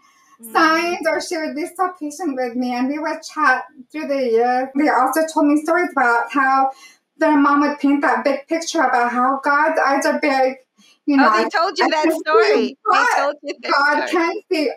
mm. 0.43 0.53
signs, 0.53 1.07
or 1.07 1.21
she 1.21 1.37
would 1.37 1.55
be 1.55 1.67
so 1.77 1.93
patient 2.01 2.35
with 2.35 2.57
me, 2.57 2.75
and 2.75 2.89
we 2.89 2.99
would 2.99 3.23
chat 3.23 3.65
through 3.91 4.09
the 4.09 4.23
years. 4.23 4.69
They 4.75 4.89
also 4.89 5.21
told 5.33 5.47
me 5.47 5.63
stories 5.63 5.91
about 5.93 6.33
how 6.33 6.71
their 7.19 7.37
mom 7.37 7.61
would 7.61 7.79
paint 7.79 8.01
that 8.01 8.25
big 8.25 8.49
picture 8.49 8.81
about 8.81 9.13
how 9.13 9.39
God's 9.45 9.79
eyes 9.79 10.07
are 10.07 10.19
big. 10.19 10.57
You 11.05 11.17
oh, 11.17 11.19
know, 11.19 11.31
Oh, 11.31 11.43
they 11.43 11.49
told 11.51 11.79
you 11.79 11.85
I 11.85 11.89
that 11.91 12.11
see 12.11 12.19
story. 12.21 12.77
They 12.91 13.23
told 13.23 13.37
you 13.43 13.55
that 13.61 13.71
God 13.71 14.09
story. 14.09 14.25
can 14.25 14.35
see. 14.51 14.71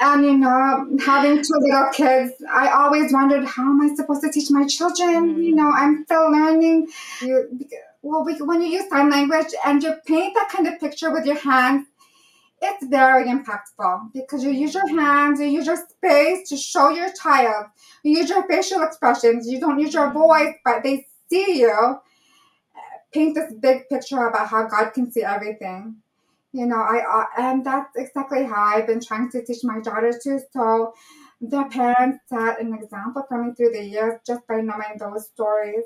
And 0.00 0.24
you 0.24 0.36
know, 0.38 0.98
having 1.04 1.36
two 1.36 1.58
little 1.60 1.88
kids, 1.92 2.32
I 2.50 2.68
always 2.68 3.12
wondered 3.12 3.44
how 3.44 3.62
am 3.62 3.80
I 3.80 3.94
supposed 3.94 4.22
to 4.22 4.30
teach 4.30 4.50
my 4.50 4.66
children? 4.66 5.42
You 5.42 5.54
mm-hmm. 5.54 5.56
know, 5.56 5.70
I'm 5.70 6.04
still 6.04 6.32
learning. 6.32 6.88
You, 7.20 7.48
well, 8.02 8.24
we, 8.24 8.34
when 8.34 8.60
you 8.60 8.68
use 8.68 8.88
sign 8.90 9.08
language 9.10 9.54
and 9.64 9.82
you 9.82 9.94
paint 10.06 10.34
that 10.34 10.48
kind 10.50 10.66
of 10.66 10.80
picture 10.80 11.12
with 11.12 11.24
your 11.24 11.38
hands, 11.38 11.86
it's 12.60 12.86
very 12.86 13.26
impactful 13.26 14.12
because 14.12 14.42
you 14.42 14.50
use 14.50 14.74
your 14.74 14.88
hands, 14.88 15.40
you 15.40 15.46
use 15.46 15.66
your 15.66 15.76
space 15.76 16.48
to 16.48 16.56
show 16.56 16.90
your 16.90 17.12
child, 17.12 17.66
you 18.02 18.18
use 18.18 18.28
your 18.28 18.46
facial 18.48 18.82
expressions, 18.82 19.48
you 19.48 19.60
don't 19.60 19.78
use 19.78 19.94
your 19.94 20.10
voice, 20.12 20.54
but 20.64 20.82
they 20.82 21.06
see 21.30 21.60
you. 21.60 21.98
Paint 23.12 23.36
this 23.36 23.52
big 23.60 23.88
picture 23.88 24.26
about 24.26 24.48
how 24.48 24.66
God 24.66 24.90
can 24.90 25.12
see 25.12 25.22
everything 25.22 25.96
you 26.54 26.66
know 26.66 26.76
i 26.76 27.26
and 27.36 27.66
that's 27.66 27.94
exactly 27.96 28.44
how 28.44 28.62
i've 28.62 28.86
been 28.86 29.04
trying 29.04 29.28
to 29.30 29.44
teach 29.44 29.62
my 29.64 29.80
daughters 29.80 30.16
too. 30.22 30.38
So 30.52 30.94
their 31.40 31.68
parents 31.68 32.20
set 32.28 32.60
an 32.60 32.72
example 32.72 33.24
for 33.28 33.42
me 33.42 33.52
through 33.54 33.72
the 33.72 33.84
years 33.84 34.20
just 34.26 34.46
by 34.46 34.60
knowing 34.60 34.96
those 34.98 35.26
stories. 35.26 35.84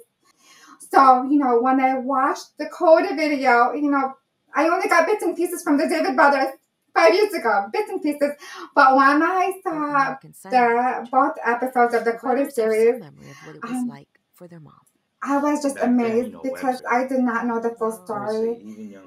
So 0.92 1.22
you 1.24 1.38
know 1.38 1.60
when 1.60 1.80
i 1.80 1.98
watched 1.98 2.58
the 2.58 2.66
coda 2.66 3.14
video 3.16 3.72
you 3.72 3.90
know 3.90 4.14
i 4.54 4.68
only 4.68 4.88
got 4.88 5.06
bits 5.06 5.22
and 5.22 5.34
pieces 5.36 5.62
from 5.62 5.78
the 5.78 5.88
david 5.88 6.14
brothers 6.14 6.52
five 6.94 7.14
years 7.14 7.32
ago 7.32 7.68
bits 7.72 7.90
and 7.90 8.02
pieces. 8.02 8.32
But 8.74 8.94
when 8.94 9.22
i 9.22 9.52
saw 9.64 10.16
the 10.50 11.08
both 11.10 11.36
episodes 11.44 11.94
of 11.94 12.04
the 12.04 12.12
coda 12.12 12.20
brothers 12.20 12.44
have 12.44 12.52
some 12.52 12.70
series 12.70 13.00
memory 13.00 13.30
of 13.30 13.36
what 13.42 13.56
it 13.56 13.62
was 13.62 13.72
um, 13.72 13.88
like 13.88 14.08
for 14.34 14.46
their 14.46 14.60
mom. 14.60 14.74
I 15.22 15.38
was 15.38 15.62
just 15.62 15.78
amazed 15.80 16.32
because 16.42 16.82
I 16.88 17.06
did 17.06 17.20
not 17.20 17.46
know 17.46 17.60
the 17.60 17.70
full 17.70 17.92
story. 17.92 18.58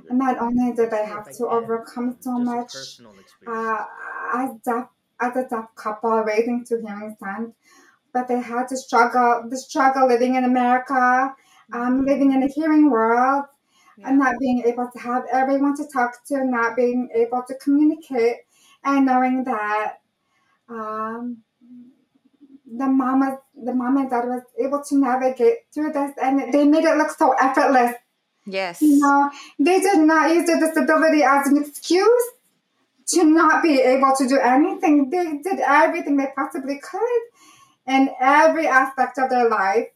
And 0.09 0.19
not 0.19 0.39
only 0.39 0.73
did 0.73 0.91
they 0.91 1.05
have 1.05 1.29
to 1.37 1.47
overcome 1.47 2.17
so 2.19 2.37
much 2.39 2.73
uh, 3.47 3.85
as, 4.33 4.51
deaf, 4.65 4.89
as 5.19 5.35
a 5.37 5.47
deaf 5.47 5.73
couple 5.75 6.11
raising 6.21 6.65
two 6.65 6.81
hearing 6.85 7.15
sons, 7.19 7.53
but 8.13 8.27
they 8.27 8.41
had 8.41 8.67
to 8.69 8.77
struggle, 8.77 9.45
the 9.49 9.57
struggle 9.57 10.07
living 10.07 10.35
in 10.35 10.43
America, 10.43 11.33
um, 11.73 12.05
living 12.05 12.33
in 12.33 12.43
a 12.43 12.47
hearing 12.47 12.89
world, 12.89 13.45
and 14.03 14.19
not 14.19 14.35
being 14.39 14.63
able 14.65 14.89
to 14.91 14.99
have 14.99 15.25
everyone 15.31 15.75
to 15.77 15.87
talk 15.87 16.23
to, 16.25 16.43
not 16.45 16.75
being 16.75 17.09
able 17.13 17.43
to 17.47 17.55
communicate, 17.55 18.37
and 18.83 19.05
knowing 19.05 19.43
that 19.45 19.99
um, 20.69 21.43
the 22.77 22.87
mama, 22.87 23.37
the 23.55 23.73
mom 23.73 23.97
and 23.97 24.09
dad 24.09 24.25
was 24.25 24.43
able 24.59 24.83
to 24.83 24.97
navigate 24.97 25.59
through 25.73 25.91
this, 25.91 26.11
and 26.21 26.53
they 26.53 26.65
made 26.65 26.85
it 26.85 26.97
look 26.97 27.11
so 27.11 27.33
effortless. 27.33 27.95
Yes, 28.45 28.81
you 28.81 28.99
know, 28.99 29.29
they 29.59 29.79
did 29.79 29.99
not 29.99 30.33
use 30.33 30.47
their 30.47 30.59
disability 30.59 31.23
as 31.23 31.47
an 31.47 31.57
excuse 31.57 32.23
to 33.07 33.23
not 33.23 33.61
be 33.61 33.79
able 33.81 34.13
to 34.17 34.27
do 34.27 34.39
anything. 34.39 35.09
They 35.09 35.37
did 35.43 35.59
everything 35.59 36.17
they 36.17 36.27
possibly 36.35 36.79
could 36.79 37.21
in 37.87 38.09
every 38.19 38.67
aspect 38.67 39.17
of 39.17 39.29
their 39.29 39.49
life. 39.49 39.87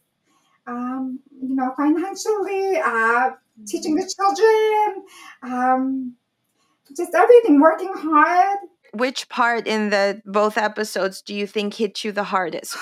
Um, 0.66 1.20
you 1.40 1.54
know, 1.54 1.72
financially, 1.76 2.78
uh, 2.84 3.30
teaching 3.66 3.94
the 3.94 4.12
children, 4.16 5.04
um, 5.42 6.16
just 6.96 7.14
everything, 7.14 7.60
working 7.60 7.92
hard. 7.94 8.58
Which 8.96 9.28
part 9.28 9.66
in 9.66 9.90
the 9.90 10.22
both 10.24 10.56
episodes 10.56 11.22
do 11.22 11.34
you 11.34 11.46
think 11.46 11.74
hit 11.74 12.04
you 12.04 12.12
the 12.12 12.24
hardest? 12.24 12.76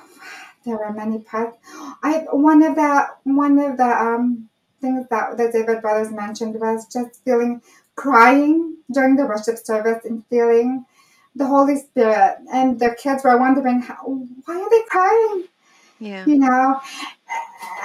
there 0.64 0.76
were 0.76 0.92
many 0.92 1.18
parts. 1.18 1.58
I 2.02 2.24
one 2.30 2.62
of 2.62 2.76
the 2.76 3.06
one 3.24 3.58
of 3.58 3.76
the 3.76 3.84
um, 3.84 4.48
things 4.80 5.06
that 5.10 5.36
the 5.36 5.50
David 5.52 5.82
brothers 5.82 6.10
mentioned 6.12 6.58
was 6.58 6.86
just 6.86 7.22
feeling 7.24 7.60
crying 7.94 8.76
during 8.90 9.16
the 9.16 9.26
worship 9.26 9.58
service 9.58 10.04
and 10.04 10.24
feeling 10.30 10.86
the 11.36 11.46
Holy 11.46 11.76
Spirit. 11.76 12.38
And 12.52 12.80
the 12.80 12.94
kids 12.94 13.24
were 13.24 13.38
wondering, 13.38 13.80
how, 13.80 14.02
why 14.44 14.60
are 14.60 14.70
they 14.70 14.82
crying? 14.88 15.44
Yeah. 15.98 16.24
You 16.26 16.38
know, 16.38 16.80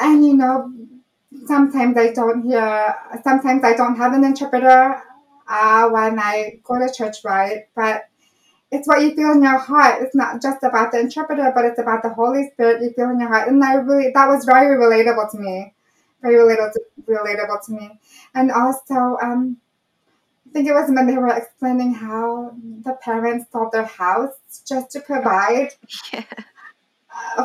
and 0.02 0.26
you 0.26 0.36
know, 0.36 0.74
sometimes 1.46 1.98
I 1.98 2.14
don't 2.14 2.44
hear, 2.44 2.96
sometimes 3.24 3.64
I 3.64 3.74
don't 3.74 3.98
have 3.98 4.14
an 4.14 4.24
interpreter 4.24 5.02
uh, 5.48 5.90
when 5.90 6.20
I 6.20 6.60
go 6.64 6.80
to 6.80 6.94
church, 6.94 7.18
right? 7.24 7.68
But 7.76 8.10
it's 8.72 8.88
what 8.88 9.02
you 9.02 9.16
feel 9.16 9.32
in 9.32 9.44
your 9.44 9.58
heart. 9.58 10.02
It's 10.02 10.16
not 10.16 10.42
just 10.42 10.64
about 10.64 10.92
the 10.92 11.00
interpreter, 11.00 11.52
but 11.54 11.66
it's 11.66 11.80
about 11.80 12.04
the 12.04 12.10
Holy 12.10 12.50
Spirit 12.54 12.82
you 12.82 12.92
feel 12.92 13.10
in 13.10 13.20
your 13.20 13.30
heart. 13.30 13.48
And 13.48 13.64
I 13.64 13.76
really, 13.76 14.12
that 14.14 14.28
was 14.28 14.46
very 14.46 14.76
relatable 14.78 15.32
to 15.32 15.38
me. 15.38 15.74
Very 16.22 16.36
relatable 16.36 16.74
to, 16.74 16.82
relatable 17.08 17.66
to 17.66 17.72
me. 17.72 18.00
And 18.34 18.52
also, 18.52 19.18
um, 19.22 19.58
I 20.48 20.52
think 20.52 20.68
it 20.68 20.74
was 20.74 20.90
when 20.90 21.08
they 21.08 21.18
were 21.18 21.36
explaining 21.36 21.94
how 21.94 22.56
the 22.84 22.94
parents 23.02 23.46
sold 23.52 23.72
their 23.72 23.86
house 23.86 24.34
just 24.68 24.92
to 24.92 25.00
provide. 25.02 25.70
Yeah 26.14 26.24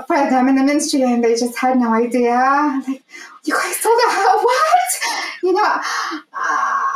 for 0.06 0.16
them 0.16 0.48
in 0.48 0.56
the 0.56 0.62
ministry 0.62 1.02
and 1.02 1.22
they 1.22 1.34
just 1.34 1.58
had 1.58 1.78
no 1.78 1.92
idea. 1.94 2.34
Like, 2.86 3.02
you 3.44 3.54
guys 3.54 3.76
sold 3.76 3.98
a 4.06 4.10
house? 4.10 4.44
What? 4.44 5.30
You 5.42 5.52
know, 5.52 5.80
uh, 6.32 6.89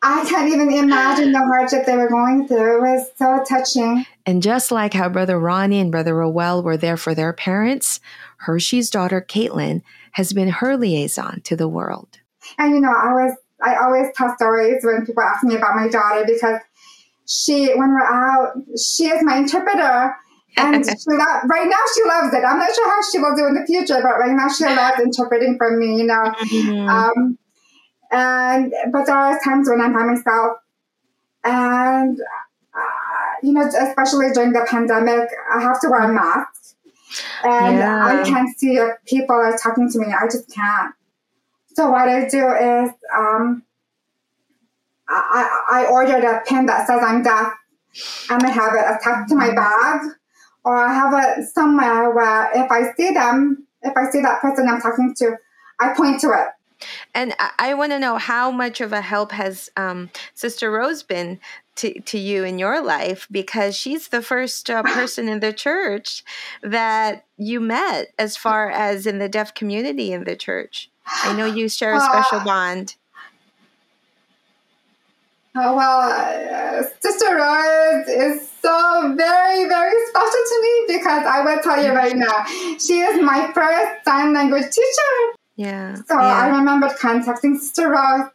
I 0.00 0.24
can't 0.28 0.48
even 0.52 0.72
imagine 0.72 1.32
the 1.32 1.38
hardship 1.38 1.84
they 1.84 1.96
were 1.96 2.08
going 2.08 2.46
through. 2.46 2.76
It 2.76 2.80
was 2.80 3.10
so 3.16 3.42
touching. 3.48 4.06
And 4.24 4.42
just 4.42 4.70
like 4.70 4.94
how 4.94 5.08
Brother 5.08 5.38
Ronnie 5.38 5.80
and 5.80 5.90
Brother 5.90 6.14
Roel 6.14 6.62
were 6.62 6.76
there 6.76 6.96
for 6.96 7.14
their 7.14 7.32
parents, 7.32 7.98
Hershey's 8.38 8.90
daughter 8.90 9.20
Caitlin 9.20 9.82
has 10.12 10.32
been 10.32 10.48
her 10.48 10.76
liaison 10.76 11.40
to 11.42 11.56
the 11.56 11.68
world. 11.68 12.20
And 12.58 12.74
you 12.74 12.80
know, 12.80 12.92
I 12.92 13.12
was 13.12 13.36
I 13.62 13.76
always 13.76 14.06
tell 14.14 14.34
stories 14.36 14.84
when 14.84 15.04
people 15.04 15.22
ask 15.22 15.42
me 15.42 15.56
about 15.56 15.74
my 15.74 15.88
daughter 15.88 16.24
because 16.24 16.60
she, 17.26 17.74
when 17.74 17.92
we're 17.92 18.02
out, 18.02 18.54
she 18.78 19.08
is 19.08 19.22
my 19.22 19.38
interpreter 19.38 20.14
and 20.56 20.84
she 20.86 20.94
lo- 21.08 21.40
right 21.46 21.68
now 21.68 21.82
she 21.94 22.04
loves 22.04 22.34
it. 22.34 22.44
I'm 22.44 22.58
not 22.58 22.74
sure 22.74 22.88
how 22.88 23.00
she 23.10 23.18
will 23.18 23.36
do 23.36 23.46
in 23.46 23.54
the 23.54 23.66
future, 23.66 24.00
but 24.00 24.18
right 24.18 24.32
now 24.32 24.48
she 24.48 24.64
loves 24.64 25.00
interpreting 25.00 25.56
for 25.58 25.76
me, 25.76 25.96
you 25.98 26.04
know. 26.04 26.32
Mm-hmm. 26.40 26.88
Um, 26.88 27.38
and 28.10 28.72
but 28.92 29.06
there 29.06 29.16
are 29.16 29.38
times 29.42 29.68
when 29.68 29.80
I'm 29.80 29.92
by 29.92 30.04
myself, 30.04 30.58
and 31.44 32.18
uh, 32.74 33.30
you 33.42 33.52
know, 33.52 33.66
especially 33.66 34.30
during 34.32 34.52
the 34.52 34.66
pandemic, 34.68 35.28
I 35.54 35.60
have 35.62 35.80
to 35.80 35.88
wear 35.90 36.02
a 36.02 36.12
mask, 36.12 36.76
and 37.44 37.78
yeah. 37.78 38.06
I 38.06 38.24
can't 38.24 38.56
see 38.58 38.76
if 38.76 38.90
people 39.06 39.36
are 39.36 39.56
talking 39.56 39.90
to 39.90 39.98
me. 39.98 40.06
I 40.06 40.26
just 40.26 40.52
can't. 40.52 40.94
So 41.74 41.90
what 41.90 42.08
I 42.08 42.28
do 42.28 42.48
is, 42.48 42.90
um, 43.16 43.62
I, 45.08 45.64
I 45.70 45.86
ordered 45.90 46.24
a 46.24 46.42
pin 46.46 46.66
that 46.66 46.86
says 46.86 47.00
I'm 47.02 47.22
deaf, 47.22 47.52
and 48.30 48.42
I 48.42 48.50
have 48.50 48.74
it 48.74 48.96
attached 48.96 49.28
to 49.30 49.36
my 49.36 49.54
bag 49.54 50.00
or 50.68 50.76
I 50.76 50.92
have 50.92 51.14
it 51.14 51.48
somewhere 51.48 52.10
where 52.10 52.50
if 52.54 52.70
I 52.70 52.92
see 52.92 53.10
them, 53.12 53.66
if 53.82 53.96
I 53.96 54.10
see 54.10 54.20
that 54.20 54.40
person 54.40 54.68
I'm 54.68 54.80
talking 54.80 55.14
to, 55.16 55.36
I 55.80 55.94
point 55.94 56.20
to 56.20 56.28
it. 56.28 56.48
And 57.14 57.34
I, 57.38 57.50
I 57.58 57.74
want 57.74 57.92
to 57.92 57.98
know 57.98 58.18
how 58.18 58.50
much 58.50 58.80
of 58.80 58.92
a 58.92 59.00
help 59.00 59.32
has 59.32 59.70
um, 59.76 60.10
Sister 60.34 60.70
Rose 60.70 61.02
been 61.02 61.40
to, 61.76 62.00
to 62.00 62.18
you 62.18 62.44
in 62.44 62.58
your 62.58 62.82
life 62.82 63.28
because 63.30 63.76
she's 63.76 64.08
the 64.08 64.22
first 64.22 64.68
uh, 64.68 64.82
person 64.94 65.28
in 65.28 65.40
the 65.40 65.52
church 65.52 66.24
that 66.62 67.24
you 67.36 67.60
met 67.60 68.12
as 68.18 68.36
far 68.36 68.70
as 68.70 69.06
in 69.06 69.18
the 69.18 69.28
deaf 69.28 69.54
community 69.54 70.12
in 70.12 70.24
the 70.24 70.36
church. 70.36 70.90
I 71.06 71.34
know 71.34 71.46
you 71.46 71.68
share 71.68 71.94
a 71.94 72.00
special 72.00 72.38
uh, 72.38 72.44
bond. 72.44 72.96
Oh, 75.56 75.74
well, 75.74 76.00
uh, 76.00 76.82
Sister 77.00 77.34
Rose 77.34 78.08
is 78.08 78.48
so 78.62 79.14
very, 79.16 79.64
very 79.68 80.06
special 80.06 80.30
to 80.30 80.62
me 80.62 80.98
because 80.98 81.24
I 81.24 81.42
will 81.42 81.60
tell 81.62 81.82
you 81.82 81.92
right 81.92 82.14
now, 82.14 82.44
she 82.78 83.00
is 83.00 83.20
my 83.22 83.50
first 83.54 84.04
sign 84.04 84.34
language 84.34 84.70
teacher. 84.70 85.37
Yeah. 85.58 85.96
So 86.06 86.14
yeah. 86.14 86.38
I 86.38 86.48
remember 86.56 86.88
contacting 87.00 87.58
Sister 87.58 87.90
Rose. 87.90 88.30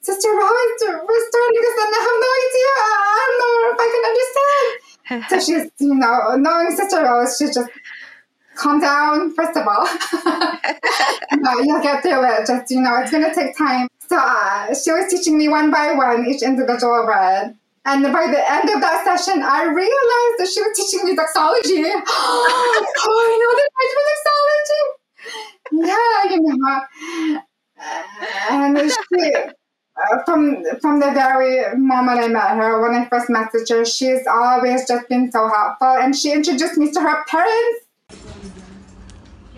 Sister 0.00 0.28
Rose, 0.30 0.80
we're 0.80 1.24
starting 1.26 1.62
this 1.62 1.76
and 1.82 1.90
I 1.90 2.00
have 2.06 2.18
no 2.22 2.30
idea. 2.46 2.70
I 2.78 3.22
don't 3.26 3.38
know 3.42 3.54
if 3.66 3.78
I 3.82 3.88
can 3.90 4.04
understand. 4.10 5.26
so 5.28 5.34
she's, 5.42 5.70
you 5.80 5.94
know, 5.94 6.36
knowing 6.36 6.70
Sister 6.76 7.02
Rose, 7.02 7.36
she's 7.36 7.54
just 7.54 7.68
calm 8.54 8.80
down, 8.80 9.34
first 9.34 9.56
of 9.56 9.66
all. 9.66 9.86
no, 11.42 11.58
you'll 11.66 11.82
get 11.82 12.00
through 12.00 12.30
it. 12.30 12.46
Just, 12.46 12.70
you 12.70 12.80
know, 12.80 12.96
it's 12.98 13.10
going 13.10 13.28
to 13.28 13.34
take 13.34 13.58
time. 13.58 13.88
So 14.06 14.16
uh, 14.16 14.72
she 14.72 14.92
was 14.92 15.10
teaching 15.10 15.36
me 15.36 15.48
one 15.48 15.72
by 15.72 15.94
one 15.94 16.24
each 16.26 16.42
individual 16.42 17.06
word. 17.06 17.56
And 17.84 18.02
by 18.04 18.30
the 18.30 18.38
end 18.38 18.70
of 18.70 18.80
that 18.80 19.02
session, 19.02 19.42
I 19.42 19.64
realized 19.64 20.36
that 20.38 20.46
she 20.46 20.62
was 20.62 20.78
teaching 20.78 21.04
me 21.04 21.16
doxology. 21.16 21.82
oh, 21.90 23.18
I 23.18 23.34
know 23.34 23.50
the 23.50 23.66
doxology. 23.98 25.01
Yeah, 25.72 26.24
you 26.30 26.40
know. 26.42 27.40
And 28.50 28.78
she, 28.78 29.34
uh, 29.34 30.22
from 30.24 30.64
from 30.80 31.00
the 31.00 31.10
very 31.12 31.76
moment 31.76 32.20
I 32.20 32.28
met 32.28 32.56
her, 32.56 32.82
when 32.82 32.94
I 32.94 33.08
first 33.08 33.28
messaged 33.28 33.70
her, 33.70 33.84
she's 33.84 34.26
always 34.26 34.86
just 34.86 35.08
been 35.08 35.32
so 35.32 35.48
helpful, 35.48 35.96
and 36.00 36.14
she 36.14 36.32
introduced 36.32 36.76
me 36.76 36.92
to 36.92 37.00
her 37.00 37.24
parents. 37.26 37.86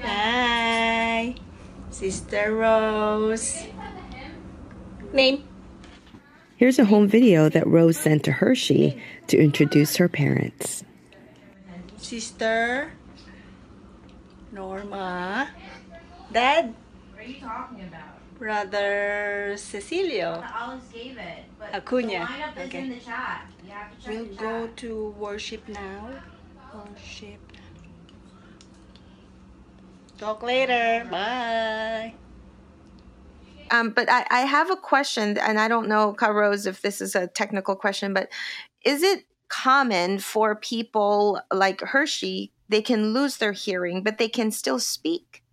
Hi, 0.00 1.35
Sister 1.90 2.55
Rose. 2.55 3.64
Name. 5.12 5.44
Here's 6.57 6.79
a 6.79 6.85
home 6.85 7.09
video 7.09 7.48
that 7.48 7.66
Rose 7.66 7.98
sent 7.98 8.24
to 8.24 8.33
Hershey 8.33 9.00
to 9.27 9.38
introduce 9.38 9.96
her 9.96 10.09
parents. 10.09 10.85
Sister 11.98 12.92
Norma. 14.53 15.48
Dad. 16.35 16.75
What 17.12 17.23
are 17.23 17.29
you 17.29 17.40
talking 17.40 17.83
about? 17.83 18.38
Brother 18.40 19.53
Cecilio. 19.57 20.42
I 20.42 20.64
always 20.64 20.83
gave 20.92 21.16
it. 21.16 21.44
But 21.61 21.73
Acuna. 21.73 22.29
The 22.57 22.64
okay. 22.64 22.81
in 22.81 22.88
the 22.90 22.97
chat. 22.97 23.47
You 23.64 23.70
have 23.70 23.97
to 23.97 24.05
check 24.05 24.14
we'll 24.14 24.35
go 24.35 24.66
to 24.66 25.14
worship 25.16 25.68
now. 25.68 26.11
Worship. 26.75 27.38
Talk 30.18 30.42
later. 30.42 31.07
Bye. 31.09 32.14
Um, 33.70 33.90
but 33.90 34.11
I, 34.11 34.27
I, 34.31 34.40
have 34.40 34.70
a 34.70 34.77
question, 34.77 35.38
and 35.38 35.59
I 35.59 35.68
don't 35.68 35.88
know, 35.88 36.14
Rose, 36.20 36.66
if 36.66 36.83
this 36.83 37.01
is 37.01 37.14
a 37.14 37.29
technical 37.29 37.75
question, 37.77 38.12
but 38.12 38.29
is 38.85 39.03
it 39.03 39.25
common 39.49 40.18
for 40.18 40.55
people 40.55 41.40
like 41.53 41.81
Hershey, 41.81 42.53
they 42.68 42.83
can 42.83 43.14
lose 43.14 43.38
their 43.38 43.53
hearing, 43.53 44.03
but 44.03 44.18
they 44.18 44.29
can 44.29 44.51
still 44.51 44.79
speak? 44.79 45.43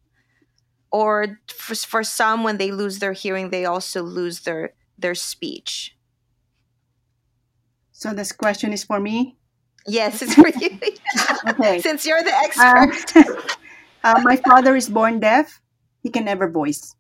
Or 0.91 1.39
for, 1.47 1.75
for 1.75 2.03
some, 2.03 2.43
when 2.43 2.57
they 2.57 2.71
lose 2.71 2.99
their 2.99 3.13
hearing, 3.13 3.49
they 3.49 3.65
also 3.65 4.03
lose 4.03 4.41
their, 4.41 4.73
their 4.97 5.15
speech? 5.15 5.95
So 7.91 8.13
this 8.13 8.31
question 8.31 8.73
is 8.73 8.83
for 8.83 8.99
me? 8.99 9.37
Yes, 9.87 10.21
it's 10.21 10.35
for 10.35 10.49
you. 10.49 10.79
okay. 11.49 11.79
Since 11.79 12.05
you're 12.05 12.23
the 12.23 12.33
expert. 12.33 13.15
Uh, 13.15 13.41
uh, 14.03 14.21
my 14.23 14.35
father 14.35 14.75
is 14.75 14.89
born 14.89 15.19
deaf 15.19 15.61
he 16.01 16.09
can 16.09 16.25
never 16.25 16.49
voice. 16.49 16.95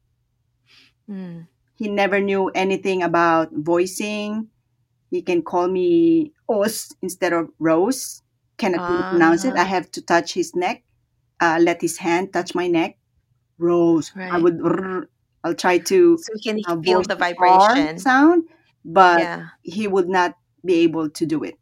Mm. 1.09 1.47
He 1.75 1.89
never 1.89 2.21
knew 2.21 2.49
anything 2.53 3.03
about 3.03 3.49
voicing. 3.51 4.47
He 5.09 5.21
can 5.21 5.41
call 5.41 5.67
me 5.67 6.31
Os 6.47 6.93
instead 7.01 7.33
of 7.33 7.49
Rose. 7.59 8.21
Cannot 8.57 8.89
really 8.89 9.09
pronounce 9.09 9.43
it. 9.43 9.55
I 9.55 9.63
have 9.63 9.89
to 9.91 10.01
touch 10.01 10.33
his 10.33 10.55
neck, 10.55 10.83
uh, 11.39 11.57
let 11.59 11.81
his 11.81 11.97
hand 11.97 12.31
touch 12.31 12.53
my 12.53 12.67
neck. 12.67 12.97
Rose. 13.61 14.11
I 14.17 14.39
would. 14.41 14.59
I'll 15.43 15.55
try 15.55 15.77
to 15.89 16.17
So 16.17 16.33
he 16.37 16.41
can 16.41 16.57
uh, 16.67 16.81
feel 16.81 17.01
the 17.01 17.15
vibration. 17.15 17.97
sound, 17.97 18.45
but 18.85 19.21
Yeah. 19.21 19.47
he 19.63 19.87
would 19.87 20.09
not 20.09 20.35
be 20.65 20.81
able 20.85 21.09
to 21.09 21.25
do 21.25 21.43
it. 21.43 21.55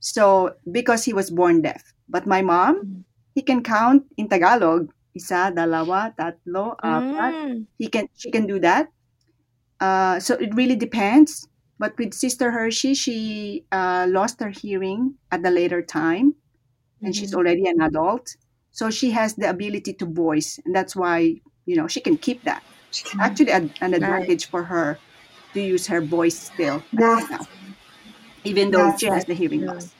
So 0.00 0.54
because 0.70 1.04
he 1.04 1.12
was 1.14 1.30
born 1.30 1.62
deaf, 1.62 1.82
but 2.08 2.26
my 2.26 2.42
mom, 2.42 2.74
Mm. 2.82 3.04
he 3.34 3.42
can 3.42 3.62
count 3.62 4.06
in 4.18 4.28
Tagalog. 4.28 4.90
Isa, 5.14 5.52
dalawa, 5.54 6.14
tatlo, 6.16 6.74
apat. 6.80 7.32
Mm. 7.36 7.66
He 7.78 7.86
can, 7.88 8.08
she 8.16 8.30
can 8.30 8.46
do 8.46 8.58
that. 8.60 8.88
Uh, 9.80 10.18
so 10.20 10.34
it 10.36 10.54
really 10.54 10.76
depends. 10.76 11.46
But 11.78 11.98
with 11.98 12.14
Sister 12.14 12.50
Hershey, 12.52 12.94
she 12.94 13.64
uh, 13.72 14.06
lost 14.08 14.40
her 14.40 14.50
hearing 14.50 15.16
at 15.30 15.42
the 15.42 15.50
later 15.50 15.82
time, 15.82 16.34
and 17.02 17.14
she's 17.14 17.32
Mhm. 17.32 17.38
already 17.38 17.66
an 17.66 17.80
adult. 17.82 18.36
So 18.72 18.90
she 18.90 19.10
has 19.12 19.34
the 19.34 19.48
ability 19.50 19.92
to 19.94 20.06
voice, 20.06 20.58
and 20.64 20.74
that's 20.74 20.96
why 20.96 21.40
you 21.66 21.76
know 21.76 21.86
she 21.88 22.00
can 22.00 22.16
keep 22.16 22.42
that. 22.44 22.62
She 22.90 23.04
can- 23.04 23.20
Actually, 23.20 23.52
an, 23.52 23.72
an 23.80 23.92
Right. 23.92 24.02
advantage 24.02 24.48
for 24.50 24.64
her 24.64 24.98
to 25.54 25.60
use 25.60 25.86
her 25.88 26.00
voice 26.00 26.38
still 26.40 26.84
Yes. 26.98 27.30
now, 27.30 27.46
even 28.44 28.70
though 28.70 28.88
Yes, 28.88 29.00
she 29.00 29.06
has 29.06 29.24
the 29.26 29.34
hearing 29.34 29.60
true. 29.60 29.68
loss. 29.68 29.94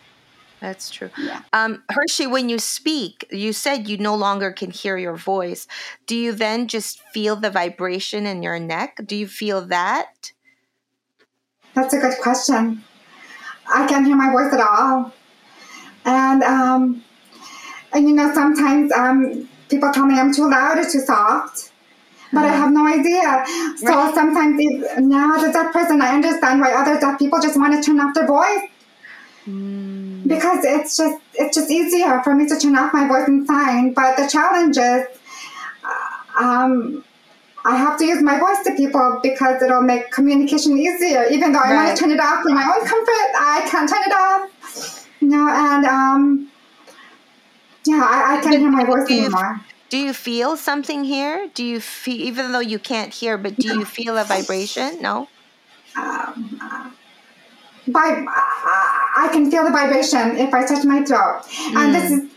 That's 0.60 0.90
true. 0.90 1.10
Yeah. 1.18 1.40
Um, 1.52 1.82
Hershey, 1.90 2.26
when 2.28 2.48
you 2.48 2.58
speak, 2.58 3.26
you 3.32 3.52
said 3.52 3.88
you 3.88 3.98
no 3.98 4.14
longer 4.14 4.52
can 4.52 4.70
hear 4.70 4.96
your 4.96 5.16
voice. 5.16 5.66
Do 6.06 6.14
you 6.14 6.32
then 6.32 6.68
just 6.68 7.00
feel 7.12 7.34
the 7.34 7.50
vibration 7.50 8.26
in 8.26 8.42
your 8.44 8.58
neck? 8.60 8.98
Do 9.04 9.16
you 9.16 9.26
feel 9.26 9.66
that? 9.66 10.32
That's 11.74 11.94
a 11.94 11.98
good 11.98 12.14
question. 12.22 12.84
I 13.66 13.86
can't 13.88 14.06
hear 14.06 14.16
my 14.16 14.30
voice 14.30 14.52
at 14.52 14.60
all. 14.60 15.12
And, 16.04 16.42
um, 16.44 17.04
and 17.92 18.08
you 18.08 18.14
know, 18.14 18.32
sometimes 18.34 18.92
um, 18.92 19.48
people 19.68 19.90
tell 19.92 20.06
me 20.06 20.18
I'm 20.18 20.32
too 20.34 20.48
loud 20.48 20.78
or 20.78 20.84
too 20.84 21.00
soft, 21.00 21.72
but 22.32 22.44
I 22.44 22.52
have 22.52 22.72
no 22.72 22.86
idea. 22.86 23.44
So 23.78 23.86
Right. 23.94 24.14
sometimes 24.14 24.56
if, 24.58 24.98
now 24.98 25.36
as 25.36 25.42
a 25.44 25.52
deaf 25.52 25.72
person, 25.72 26.00
I 26.02 26.14
understand 26.14 26.60
why 26.60 26.72
other 26.72 26.98
deaf 26.98 27.18
people 27.18 27.40
just 27.40 27.58
want 27.58 27.74
to 27.74 27.82
turn 27.82 28.00
off 28.00 28.14
their 28.14 28.26
voice 28.26 28.68
Mm. 29.48 30.28
because 30.28 30.64
it's 30.64 30.96
just 30.96 31.18
it's 31.34 31.56
just 31.56 31.68
easier 31.68 32.22
for 32.22 32.32
me 32.32 32.46
to 32.46 32.56
turn 32.56 32.76
off 32.78 32.94
my 32.94 33.08
voice 33.08 33.26
and 33.26 33.44
sign. 33.44 33.92
But 33.92 34.16
the 34.16 34.28
challenge 34.28 34.76
is, 34.78 35.02
uh, 35.84 36.44
um, 36.44 37.04
I 37.64 37.76
have 37.76 37.98
to 37.98 38.04
use 38.04 38.22
my 38.22 38.38
voice 38.38 38.62
to 38.66 38.74
people 38.76 39.18
because 39.20 39.60
it'll 39.62 39.82
make 39.82 40.12
communication 40.12 40.78
easier. 40.78 41.24
Even 41.24 41.50
though 41.50 41.58
I 41.58 41.74
want 41.74 41.96
to 41.96 42.00
turn 42.00 42.12
it 42.12 42.20
off 42.20 42.42
for 42.44 42.50
my 42.50 42.62
own 42.62 42.86
comfort, 42.86 43.30
I 43.36 43.66
can't 43.68 43.88
turn 43.88 44.02
it 44.06 44.12
off. 44.12 45.08
You 45.20 45.28
know, 45.28 45.48
and 45.48 45.84
um, 45.86 46.51
yeah, 47.92 48.02
I, 48.02 48.38
I 48.38 48.40
can't 48.42 48.58
hear 48.58 48.70
my 48.70 48.84
voice 48.84 49.06
Do 49.06 49.14
you- 49.14 49.24
anymore. 49.24 49.60
Do 49.88 49.98
you 49.98 50.14
feel 50.14 50.56
something 50.56 51.04
here? 51.04 51.50
Do 51.52 51.62
you 51.62 51.78
feel, 51.78 52.18
even 52.30 52.52
though 52.52 52.60
you 52.60 52.78
can't 52.78 53.12
hear, 53.12 53.36
but 53.36 53.56
do 53.56 53.68
you 53.78 53.84
feel 53.84 54.16
a 54.16 54.24
vibration? 54.24 55.02
No? 55.02 55.28
Um, 55.94 56.58
uh, 56.62 56.90
by, 57.88 58.24
I 58.26 59.12
I 59.24 59.28
can 59.32 59.50
feel 59.50 59.64
the 59.64 59.70
vibration 59.70 60.38
if 60.38 60.54
I 60.54 60.64
touch 60.64 60.86
my 60.86 61.04
throat, 61.04 61.42
and 61.76 61.94
this 61.94 62.10
is 62.10 62.30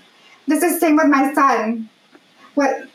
this 0.48 0.63
is 0.63 0.82
same 0.82 0.98
with 0.98 1.06
my 1.08 1.34
son. 1.34 1.88
What 2.56 2.89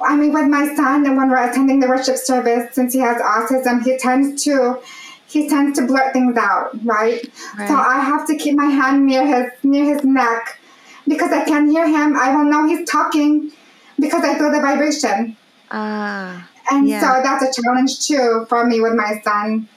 I 0.00 0.16
mean 0.16 0.32
with 0.32 0.46
my 0.46 0.74
son, 0.74 1.04
and 1.04 1.14
when 1.18 1.28
we're 1.28 1.46
attending 1.50 1.80
the 1.80 1.88
worship 1.88 2.16
service, 2.16 2.74
since 2.74 2.94
he 2.94 3.00
has 3.00 3.20
autism, 3.20 3.82
he 3.82 3.98
tends 3.98 4.42
to 4.44 4.80
he 5.26 5.50
tends 5.50 5.78
to 5.78 5.86
blurt 5.86 6.14
things 6.14 6.38
out, 6.38 6.70
right? 6.82 7.20
So 7.68 7.74
I 7.74 8.00
have 8.00 8.26
to 8.28 8.36
keep 8.36 8.54
my 8.56 8.70
hand 8.80 9.04
near 9.04 9.26
his 9.26 9.52
near 9.62 9.84
his 9.94 10.02
neck 10.04 10.58
because 11.06 11.30
I 11.32 11.44
can't 11.44 11.70
hear 11.70 11.86
him. 11.86 12.16
I 12.16 12.34
will 12.34 12.44
know 12.44 12.66
he's 12.66 12.88
talking 12.88 13.52
because 13.98 14.24
I 14.24 14.36
feel 14.38 14.50
the 14.50 14.60
vibration. 14.60 15.36
Ah, 15.70 16.48
And 16.70 16.88
Yeah. 16.88 17.00
so 17.00 17.22
that's 17.22 17.44
a 17.44 17.62
challenge 17.62 18.06
too 18.06 18.46
for 18.48 18.64
me 18.64 18.80
with 18.80 18.94
my 18.94 19.20
son. 19.22 19.68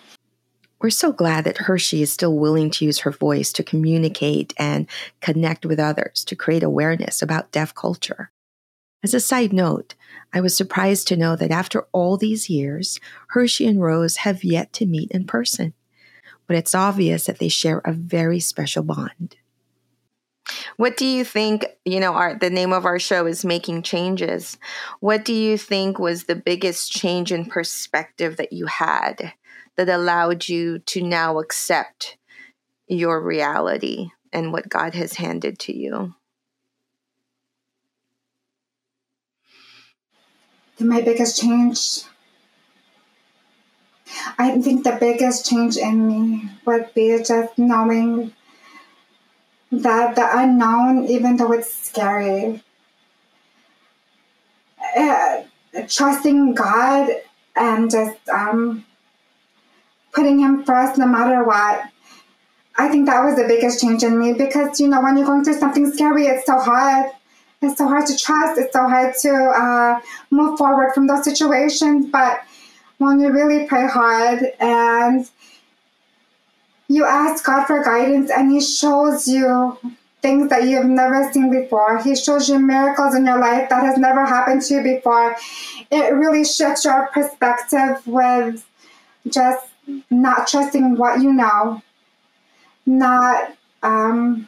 We're 0.80 0.90
so 0.92 1.12
glad 1.12 1.44
that 1.46 1.58
Hershey 1.58 2.02
is 2.02 2.14
still 2.14 2.38
willing 2.38 2.70
to 2.72 2.86
use 2.86 3.00
her 3.00 3.12
voice 3.12 3.52
to 3.54 3.64
communicate 3.64 4.54
and 4.58 4.88
connect 5.22 5.66
with 5.66 5.80
others 5.80 6.24
to 6.26 6.36
create 6.36 6.64
awareness 6.64 7.22
about 7.22 7.52
deaf 7.52 7.74
culture. 7.74 8.32
As 9.04 9.14
a 9.14 9.20
side 9.20 9.54
note, 9.54 9.96
I 10.34 10.42
was 10.42 10.56
surprised 10.56 11.08
to 11.08 11.18
know 11.18 11.36
that 11.36 11.52
after 11.52 11.88
all 11.94 12.16
these 12.16 12.50
years, 12.50 13.00
Hershey 13.30 13.66
and 13.68 13.82
Rose 13.82 14.18
have 14.18 14.44
yet 14.44 14.72
to 14.74 14.86
meet 14.86 15.12
in 15.12 15.26
person. 15.26 15.74
But 16.46 16.58
it's 16.58 16.76
obvious 16.76 17.26
that 17.26 17.40
they 17.40 17.50
share 17.50 17.82
a 17.84 17.92
very 17.92 18.40
special 18.40 18.84
bond. 18.84 19.36
What 20.78 20.98
do 20.98 21.06
you 21.06 21.24
think? 21.24 21.66
You 21.86 22.00
know, 22.00 22.14
our 22.14 22.38
the 22.38 22.50
name 22.50 22.74
of 22.74 22.86
our 22.86 23.00
show 23.00 23.26
is 23.26 23.44
Making 23.44 23.82
Changes. 23.82 24.58
What 25.00 25.26
do 25.26 25.34
you 25.34 25.58
think 25.58 26.00
was 26.00 26.24
the 26.24 26.36
biggest 26.36 26.92
change 26.92 27.32
in 27.32 27.46
perspective 27.46 28.38
that 28.38 28.54
you 28.54 28.66
had 28.68 29.34
that 29.76 29.90
allowed 29.90 30.48
you 30.48 30.80
to 30.80 31.02
now 31.02 31.40
accept 31.40 32.18
your 32.88 33.22
reality 33.22 34.10
and 34.32 34.52
what 34.52 34.70
God 34.70 34.94
has 34.94 35.14
handed 35.14 35.60
to 35.60 35.76
you? 35.76 36.16
My 40.80 41.02
biggest 41.02 41.42
change, 41.42 42.04
I 44.38 44.62
think 44.62 44.84
the 44.84 44.96
biggest 45.00 45.50
change 45.50 45.76
in 45.76 46.08
me 46.08 46.50
would 46.66 46.94
be 46.94 47.18
just 47.24 47.58
knowing 47.58 48.34
that 49.72 50.16
the 50.16 50.28
unknown, 50.40 51.06
even 51.06 51.38
though 51.38 51.52
it's 51.52 51.74
scary, 51.74 52.64
uh, 54.98 55.44
trusting 55.88 56.54
God 56.54 57.10
and 57.56 57.90
just 57.90 58.18
um, 58.30 58.86
putting 60.14 60.40
Him 60.40 60.64
first 60.64 60.98
no 60.98 61.08
matter 61.08 61.44
what. 61.44 61.90
I 62.80 62.90
think 62.90 63.08
that 63.08 63.24
was 63.24 63.36
the 63.36 63.48
biggest 63.48 63.82
change 63.82 64.04
in 64.04 64.20
me 64.20 64.34
because, 64.34 64.80
you 64.80 64.88
know, 64.88 65.02
when 65.02 65.18
you're 65.18 65.26
going 65.26 65.44
through 65.44 65.60
something 65.60 65.92
scary, 65.92 66.28
it's 66.28 66.46
so 66.46 66.60
hard. 66.60 67.12
It's 67.62 67.80
so 67.80 67.88
hard 67.88 68.06
to 68.06 68.16
trust. 68.16 68.60
It's 68.60 68.72
so 68.72 68.88
hard 68.88 69.16
to 69.22 69.34
uh, 69.34 70.00
move 70.30 70.60
forward 70.60 70.94
from 70.94 71.08
those 71.08 71.24
situations. 71.24 72.06
But 72.12 72.42
when 73.00 73.20
you 73.20 73.32
really 73.32 73.66
pray 73.66 73.88
hard 73.88 74.44
and 74.60 75.28
you 76.88 77.06
ask 77.06 77.44
God 77.44 77.66
for 77.66 77.84
guidance 77.84 78.32
and 78.32 78.52
He 78.52 78.62
shows 78.62 79.28
you 79.28 79.78
things 80.22 80.50
that 80.50 80.64
you've 80.64 80.86
never 80.86 81.32
seen 81.32 81.52
before, 81.52 82.02
He 82.02 82.16
shows 82.16 82.50
you 82.50 82.60
miracles 82.60 83.16
in 83.16 83.26
your 83.26 83.40
life 83.40 83.70
that 83.70 83.84
has 83.84 83.98
never 83.98 84.26
happened 84.26 84.62
to 84.64 84.76
you 84.76 84.84
before, 84.84 85.36
it 85.92 86.14
really 86.14 86.44
shifts 86.44 86.86
your 86.86 87.08
perspective 87.14 88.06
with 88.06 88.66
just 89.28 89.68
not 90.10 90.48
trusting 90.48 90.98
what 90.98 91.22
you 91.22 91.32
know, 91.34 91.82
not 92.86 93.54
um, 93.84 94.48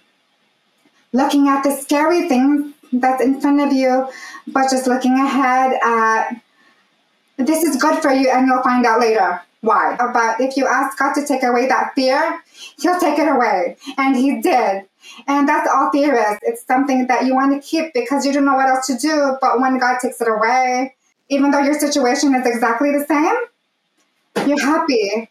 looking 1.13 1.47
at 1.47 1.63
the 1.63 1.71
scary 1.71 2.27
things 2.27 2.73
that's 2.91 3.21
in 3.21 3.39
front 3.39 3.61
of 3.61 3.71
you, 3.71 4.07
but 4.47 4.69
just 4.69 4.87
looking 4.87 5.19
ahead 5.19 5.79
at 5.83 6.41
this 7.37 7.63
is 7.63 7.81
good 7.81 8.01
for 8.01 8.11
you 8.11 8.29
and 8.29 8.47
you'll 8.47 8.63
find 8.63 8.85
out 8.85 8.99
later 8.99 9.41
why. 9.61 9.95
But 9.97 10.39
if 10.39 10.55
you 10.57 10.67
ask 10.67 10.97
God 10.97 11.13
to 11.13 11.25
take 11.25 11.43
away 11.43 11.67
that 11.67 11.93
fear, 11.95 12.41
He'll 12.79 12.99
take 12.99 13.19
it 13.19 13.27
away. 13.27 13.77
And 13.97 14.15
He 14.15 14.41
did. 14.41 14.85
And 15.27 15.47
that's 15.47 15.69
all 15.73 15.89
fear 15.91 16.15
is. 16.15 16.37
It's 16.43 16.65
something 16.65 17.07
that 17.07 17.25
you 17.25 17.35
want 17.35 17.61
to 17.61 17.67
keep 17.67 17.93
because 17.93 18.25
you 18.25 18.33
don't 18.33 18.45
know 18.45 18.55
what 18.55 18.67
else 18.67 18.87
to 18.87 18.97
do. 18.97 19.37
But 19.41 19.59
when 19.59 19.79
God 19.79 19.97
takes 20.01 20.21
it 20.21 20.27
away, 20.27 20.95
even 21.29 21.51
though 21.51 21.59
your 21.59 21.79
situation 21.79 22.35
is 22.35 22.45
exactly 22.45 22.91
the 22.91 23.05
same, 23.05 24.47
you're 24.47 24.61
happy. 24.61 25.29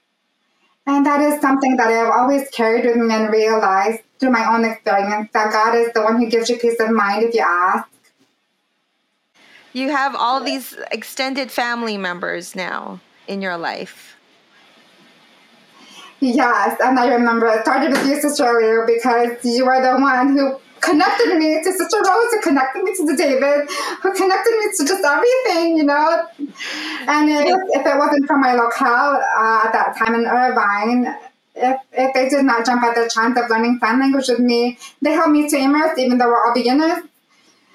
And 0.86 1.04
that 1.04 1.20
is 1.20 1.40
something 1.40 1.76
that 1.76 1.88
I've 1.88 2.10
always 2.10 2.48
carried 2.50 2.86
with 2.86 2.96
me 2.96 3.14
and 3.14 3.30
realized 3.30 4.00
through 4.18 4.30
my 4.30 4.54
own 4.54 4.64
experience 4.64 5.28
that 5.32 5.52
God 5.52 5.74
is 5.74 5.92
the 5.92 6.02
one 6.02 6.18
who 6.18 6.28
gives 6.28 6.48
you 6.48 6.56
peace 6.56 6.80
of 6.80 6.90
mind 6.90 7.24
if 7.24 7.34
you 7.34 7.44
ask. 7.46 7.88
You 9.74 9.90
have 9.90 10.16
all 10.16 10.42
these 10.42 10.74
extended 10.90 11.52
family 11.52 11.98
members 11.98 12.56
now 12.56 13.00
in 13.26 13.42
your 13.42 13.56
life. 13.56 14.17
Yes, 16.20 16.80
and 16.82 16.98
I 16.98 17.08
remember 17.14 17.46
it 17.46 17.62
started 17.62 17.92
with 17.92 18.06
you, 18.06 18.20
Sister 18.20 18.44
Leo, 18.60 18.86
because 18.86 19.44
you 19.44 19.64
were 19.66 19.80
the 19.80 20.00
one 20.00 20.36
who 20.36 20.58
connected 20.80 21.36
me 21.36 21.62
to 21.62 21.72
Sister 21.72 21.98
Rose, 21.98 22.32
who 22.32 22.40
connected 22.40 22.82
me 22.82 22.94
to 22.96 23.06
the 23.06 23.16
David, 23.16 23.68
who 24.02 24.12
connected 24.14 24.50
me 24.58 24.66
to 24.78 24.84
just 24.84 25.04
everything, 25.04 25.76
you 25.76 25.84
know. 25.84 26.26
And 27.06 27.30
if, 27.30 27.58
if 27.72 27.86
it 27.86 27.98
wasn't 27.98 28.26
for 28.26 28.36
my 28.36 28.54
locale 28.54 29.22
uh, 29.38 29.62
at 29.66 29.72
that 29.72 29.96
time 29.96 30.14
in 30.14 30.26
Irvine, 30.26 31.16
if, 31.54 31.80
if 31.92 32.14
they 32.14 32.28
did 32.28 32.44
not 32.44 32.66
jump 32.66 32.82
at 32.82 32.94
the 32.94 33.08
chance 33.08 33.38
of 33.38 33.48
learning 33.50 33.78
sign 33.80 34.00
language 34.00 34.28
with 34.28 34.40
me, 34.40 34.78
they 35.02 35.12
helped 35.12 35.30
me 35.30 35.48
to 35.48 35.56
immerse, 35.56 35.98
even 35.98 36.18
though 36.18 36.28
we're 36.28 36.46
all 36.46 36.54
beginners. 36.54 37.04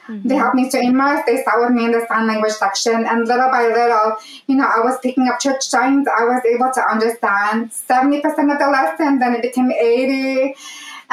Mm-hmm. 0.08 0.28
They 0.28 0.36
helped 0.36 0.56
me 0.56 0.70
to 0.70 0.80
immerse. 0.80 1.24
They 1.26 1.44
sat 1.44 1.56
with 1.58 1.72
me 1.72 1.86
in 1.86 1.92
the 1.92 2.06
sign 2.08 2.28
language 2.28 2.54
section, 2.54 3.06
and 3.06 3.28
little 3.28 3.50
by 3.50 3.68
little, 3.68 4.18
you 4.48 4.56
know, 4.58 4.66
I 4.66 4.84
was 4.84 5.00
picking 5.02 5.28
up 5.28 5.40
church 5.40 5.64
signs. 5.64 6.08
I 6.08 6.24
was 6.26 6.42
able 6.46 6.72
to 6.74 6.82
understand 6.92 7.72
70% 7.72 8.24
of 8.26 8.60
the 8.60 8.70
lesson, 8.72 9.20
then 9.20 9.36
it 9.36 9.42
became 9.42 9.72
80 9.72 10.56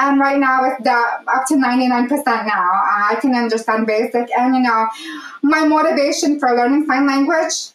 and 0.01 0.19
right 0.19 0.39
now 0.39 0.63
it's 0.63 0.87
up 0.87 1.45
to 1.47 1.53
99% 1.53 2.09
now. 2.25 2.71
I 2.71 3.17
can 3.21 3.35
understand 3.35 3.85
basic. 3.85 4.29
And, 4.35 4.55
you 4.55 4.61
know, 4.61 4.87
my 5.43 5.63
motivation 5.65 6.39
for 6.39 6.55
learning 6.55 6.87
sign 6.87 7.05
language 7.05 7.69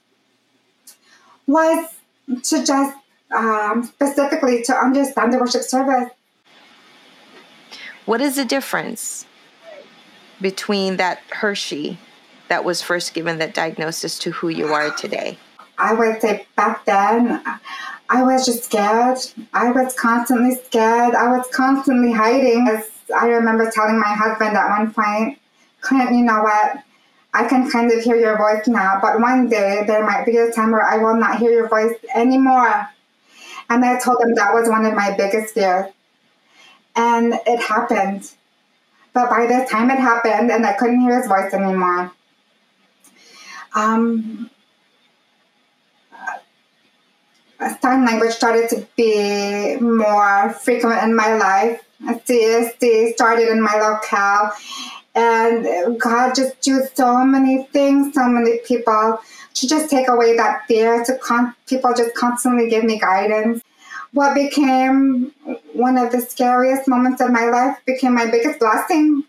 was 1.47 1.87
to 2.43 2.65
just 2.65 2.97
um, 3.35 3.85
specifically 3.85 4.63
to 4.65 4.75
understand 4.75 5.33
the 5.33 5.39
worship 5.39 5.63
service. 5.63 6.11
What 8.07 8.21
is 8.21 8.37
the 8.37 8.45
difference 8.45 9.27
between 10.41 10.97
that 10.97 11.21
Hershey 11.31 11.99
that 12.49 12.65
was 12.65 12.83
first 12.83 13.15
given 13.15 13.39
that 13.39 13.55
diagnosis 13.55 14.19
to 14.21 14.31
who 14.31 14.49
you 14.49 14.67
are 14.69 14.91
today? 14.91 15.39
I 15.79 15.93
would 15.93 16.21
say 16.21 16.47
back 16.57 16.85
then, 16.85 17.43
I 18.09 18.23
was 18.23 18.47
just 18.47 18.65
scared. 18.65 19.19
I 19.53 19.71
was 19.73 19.95
constantly 19.95 20.55
scared. 20.55 21.15
I 21.15 21.37
was 21.37 21.47
constantly 21.53 22.13
hiding. 22.13 22.69
I 23.17 23.27
remember 23.27 23.71
telling 23.71 24.01
my 24.01 24.15
husband 24.15 24.57
at 24.57 24.69
one 24.69 24.93
point, 24.93 25.39
Clint, 25.81 26.13
you 26.13 26.23
know 26.23 26.43
what? 26.43 26.83
I 27.35 27.47
can 27.47 27.71
kind 27.71 27.93
of 27.93 28.03
hear 28.03 28.17
your 28.17 28.39
voice 28.39 28.67
now, 28.67 28.99
but 29.03 29.21
one 29.21 29.49
day 29.49 29.85
there 29.87 30.05
might 30.07 30.25
be 30.25 30.39
a 30.39 30.51
time 30.53 30.73
where 30.73 30.87
I 30.87 30.97
will 30.97 31.17
not 31.17 31.39
hear 31.39 31.51
your 31.51 31.69
voice 31.69 31.93
anymore. 32.15 32.89
And 33.69 33.85
I 33.85 33.99
told 33.99 34.23
him 34.23 34.35
that 34.37 34.55
was 34.55 34.69
one 34.69 34.87
of 34.87 34.95
my 34.95 35.15
biggest 35.17 35.53
fears. 35.53 35.93
And 36.95 37.35
it 37.47 37.61
happened. 37.61 38.31
But 39.17 39.31
by 39.31 39.47
this 39.47 39.71
time 39.71 39.89
it 39.89 39.99
happened 39.99 40.51
and 40.51 40.67
I 40.67 40.75
couldn't 40.75 41.01
hear 41.01 41.17
his 41.17 41.27
voice 41.27 41.55
anymore, 41.55 42.13
um, 43.75 44.51
sign 47.81 48.05
language 48.05 48.33
started 48.33 48.69
to 48.69 48.87
be 48.95 49.77
more 49.77 50.53
frequent 50.53 51.03
in 51.03 51.17
my 51.17 51.35
life. 51.35 51.83
CSD 52.03 53.15
started 53.15 53.49
in 53.49 53.63
my 53.63 53.73
locale, 53.77 54.53
and 55.15 55.99
God 55.99 56.35
just 56.35 56.67
used 56.67 56.95
so 56.95 57.25
many 57.25 57.65
things, 57.73 58.15
so 58.15 58.29
many 58.29 58.59
people 58.67 59.19
to 59.55 59.67
just 59.67 59.89
take 59.89 60.09
away 60.09 60.37
that 60.37 60.67
fear. 60.67 61.03
To 61.05 61.17
con- 61.17 61.55
people 61.67 61.95
just 61.97 62.15
constantly 62.15 62.69
give 62.69 62.85
me 62.85 62.99
guidance. 62.99 63.63
What 64.13 64.35
became 64.35 65.33
one 65.73 65.99
of 65.99 66.13
the 66.13 66.21
scariest 66.21 66.89
moments 66.89 67.21
of 67.21 67.31
my 67.31 67.47
life 67.47 67.79
became 67.85 68.15
my 68.15 68.31
biggest 68.31 68.59
blessing 68.61 69.25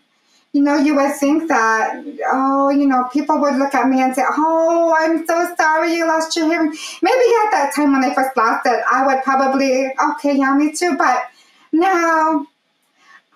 you 0.52 0.62
know, 0.62 0.76
you 0.76 0.94
would 0.96 1.14
think 1.16 1.48
that, 1.48 2.02
oh, 2.32 2.70
you 2.70 2.86
know, 2.86 3.04
people 3.12 3.38
would 3.38 3.56
look 3.56 3.74
at 3.74 3.88
me 3.88 4.00
and 4.02 4.14
say, 4.14 4.22
oh, 4.28 4.94
I'm 4.98 5.26
so 5.26 5.54
sorry 5.56 5.94
you 5.94 6.06
lost 6.06 6.34
your 6.36 6.46
hearing. 6.46 6.70
Maybe 7.02 7.26
at 7.44 7.50
that 7.50 7.72
time 7.76 7.92
when 7.92 8.04
I 8.04 8.14
first 8.14 8.36
lost 8.36 8.66
it, 8.66 8.80
I 8.90 9.06
would 9.06 9.22
probably, 9.22 9.92
okay, 10.12 10.36
yeah, 10.36 10.54
me 10.54 10.72
too. 10.72 10.96
But 10.96 11.24
now 11.70 12.46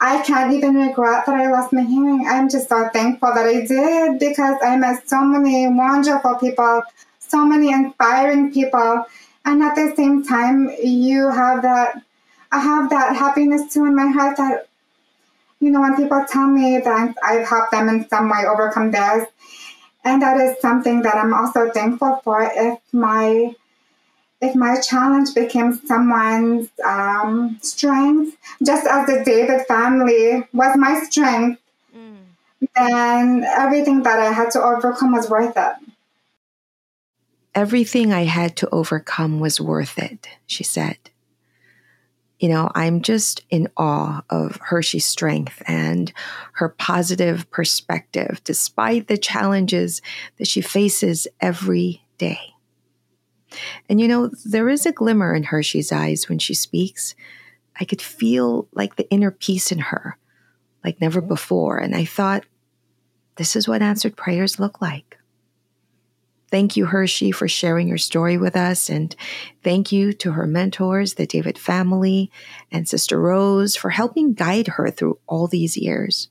I 0.01 0.23
can't 0.23 0.55
even 0.55 0.75
regret 0.75 1.27
that 1.27 1.35
I 1.35 1.51
lost 1.51 1.73
my 1.73 1.83
hearing. 1.83 2.27
I'm 2.27 2.49
just 2.49 2.71
so 2.71 2.89
thankful 2.95 3.35
that 3.35 3.47
I 3.47 3.67
did 3.67 4.19
because 4.19 4.57
I 4.63 4.77
met 4.77 5.07
so 5.09 5.23
many 5.23 5.69
wonderful 5.69 6.37
people, 6.37 6.83
so 7.19 7.45
many 7.45 7.73
inspiring 7.73 8.53
people. 8.53 9.05
And 9.45 9.63
at 9.63 9.75
the 9.75 9.93
same 9.97 10.25
time, 10.25 10.71
you 10.83 11.29
have 11.31 11.63
that, 11.63 12.03
I 12.51 12.61
have 12.61 12.91
that 12.91 13.17
happiness 13.17 13.73
too 13.73 13.85
in 13.85 13.97
my 13.97 14.09
heart 14.09 14.37
that 14.37 14.69
you 15.63 15.71
know, 15.71 15.81
when 15.81 15.95
people 15.95 16.25
tell 16.29 16.49
me 16.49 16.79
that 16.79 17.15
I've 17.23 17.47
helped 17.47 17.71
them 17.71 17.89
in 17.89 18.09
some 18.09 18.29
way 18.29 18.45
overcome 18.45 18.91
theirs, 18.91 19.29
and 20.05 20.21
that 20.21 20.37
is 20.41 20.61
something 20.61 21.03
that 21.03 21.15
I'm 21.15 21.33
also 21.33 21.71
thankful 21.71 22.21
for. 22.25 22.51
If 22.53 22.81
my 22.93 23.55
if 24.41 24.57
my 24.57 24.81
challenge 24.81 25.33
became 25.37 25.73
someone's 25.87 26.69
um, 26.85 27.59
strength, 27.63 28.37
just 28.61 28.89
as 28.89 29.07
the 29.07 29.23
David 29.25 29.65
family 29.67 30.45
was 30.53 30.77
my 30.77 31.01
strength, 31.05 31.61
mm. 31.97 32.17
then 32.75 33.45
everything 33.45 34.03
that 34.03 34.19
I 34.19 34.33
had 34.33 34.51
to 34.51 34.61
overcome 34.61 35.13
was 35.13 35.31
worth 35.31 35.57
it. 35.57 35.82
Everything 37.55 38.13
I 38.13 38.25
had 38.25 38.57
to 38.57 38.69
overcome 38.71 39.41
was 39.41 39.61
worth 39.61 39.99
it, 39.99 40.29
she 40.47 40.65
said 40.65 40.97
you 42.43 42.49
know, 42.49 42.69
I'm 42.75 43.03
just 43.03 43.41
in 43.51 43.69
awe 43.77 44.23
of 44.29 44.59
Hershey's 44.61 45.05
strength 45.05 45.63
and 45.65 46.13
her 46.55 46.71
positive 46.71 47.49
perspective 47.53 48.41
despite 48.43 49.07
the 49.07 49.17
challenges 49.17 50.03
that 50.39 50.49
she 50.49 50.61
faces 50.61 51.29
every 51.41 52.05
day. 52.19 52.41
And 53.89 54.01
you 54.01 54.09
know, 54.09 54.29
there 54.45 54.69
is 54.69 54.85
a 54.87 54.93
glimmer 54.93 55.33
in 55.33 55.45
Hershey's 55.45 55.93
eyes 55.93 56.29
when 56.29 56.41
she 56.41 56.53
speaks. 56.53 57.15
I 57.79 57.85
could 57.85 58.03
feel 58.03 58.67
like 58.73 58.97
the 58.97 59.09
inner 59.09 59.31
peace 59.31 59.71
in 59.71 59.79
her, 59.79 60.19
like 60.85 61.01
never 61.01 61.21
before. 61.21 61.79
And 61.79 61.95
I 61.95 62.05
thought, 62.05 62.45
this 63.37 63.55
is 63.55 63.69
what 63.69 63.83
answered 63.83 64.17
prayers 64.17 64.59
look 64.59 64.83
like. 64.83 65.17
Thank 66.53 66.77
you, 66.77 66.85
Hershey, 66.85 67.33
for 67.33 67.49
sharing 67.49 67.89
your 67.89 67.97
story 67.97 68.37
with 68.37 68.57
us. 68.57 68.91
And 68.91 69.17
thank 69.65 69.91
you 69.91 70.13
to 70.13 70.33
her 70.33 70.47
mentors, 70.47 71.15
the 71.15 71.27
David 71.27 71.59
family, 71.59 72.31
and 72.71 72.87
Sister 72.87 73.19
Rose 73.19 73.75
for 73.75 73.89
helping 73.89 74.35
guide 74.35 74.67
her 74.69 74.91
through 74.91 75.19
all 75.27 75.47
these 75.47 75.79
years. 75.79 76.29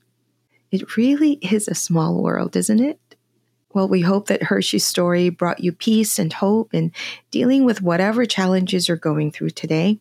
It 0.70 0.96
really 0.96 1.32
is 1.42 1.66
a 1.66 1.74
small 1.74 2.22
world, 2.22 2.54
isn't 2.54 2.78
it? 2.78 3.00
Well, 3.74 3.88
we 3.88 4.02
hope 4.02 4.28
that 4.28 4.44
Hershey's 4.44 4.86
story 4.86 5.28
brought 5.28 5.58
you 5.58 5.72
peace 5.72 6.20
and 6.20 6.32
hope 6.32 6.72
in 6.72 6.92
dealing 7.32 7.64
with 7.64 7.82
whatever 7.82 8.24
challenges 8.24 8.86
you're 8.86 8.96
going 8.96 9.32
through 9.32 9.50
today. 9.50 9.98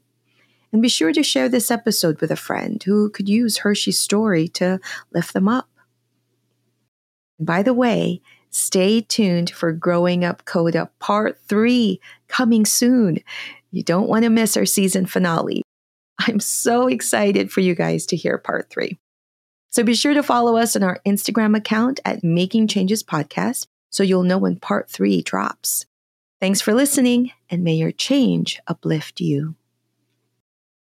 And 0.72 0.84
be 0.84 0.88
sure 0.88 1.14
to 1.14 1.24
share 1.24 1.50
this 1.50 1.72
episode 1.72 2.22
with 2.22 2.30
a 2.30 2.36
friend 2.36 2.82
who 2.84 3.10
could 3.10 3.28
use 3.28 3.58
Hershey's 3.58 3.98
story 3.98 4.48
to 4.50 4.80
lift 5.12 5.34
them 5.34 5.48
up. 5.48 5.68
By 7.40 7.64
the 7.64 7.74
way, 7.74 8.22
Stay 8.52 9.00
tuned 9.00 9.50
for 9.50 9.72
Growing 9.72 10.26
Up 10.26 10.44
Coda 10.46 10.90
Part 11.00 11.40
3 11.48 12.00
coming 12.28 12.66
soon. 12.66 13.20
You 13.72 13.82
don't 13.82 14.10
want 14.10 14.24
to 14.24 14.30
miss 14.30 14.58
our 14.58 14.66
season 14.66 15.06
finale. 15.06 15.64
I'm 16.20 16.42
so 16.42 16.88
excited 16.88 17.52
for 17.52 17.62
you 17.62 17.74
guys 17.74 18.06
to 18.08 18.18
hear 18.18 18.38
Part 18.38 18.70
3. 18.70 18.98
So 19.72 19.84
be 19.84 19.96
sure 19.96 20.14
to 20.14 20.22
follow 20.22 20.58
us 20.58 20.76
on 20.76 20.84
our 20.84 21.00
Instagram 21.08 21.56
account 21.56 22.02
at 22.04 22.26
Making 22.26 22.68
Changes 22.68 23.04
Podcast 23.04 23.68
so 23.90 24.04
you'll 24.04 24.24
know 24.24 24.38
when 24.38 24.60
Part 24.60 24.90
3 24.90 25.22
drops. 25.22 25.86
Thanks 26.42 26.60
for 26.60 26.74
listening, 26.74 27.32
and 27.50 27.64
may 27.64 27.76
your 27.76 27.92
change 27.92 28.60
uplift 28.68 29.22
you. 29.22 29.56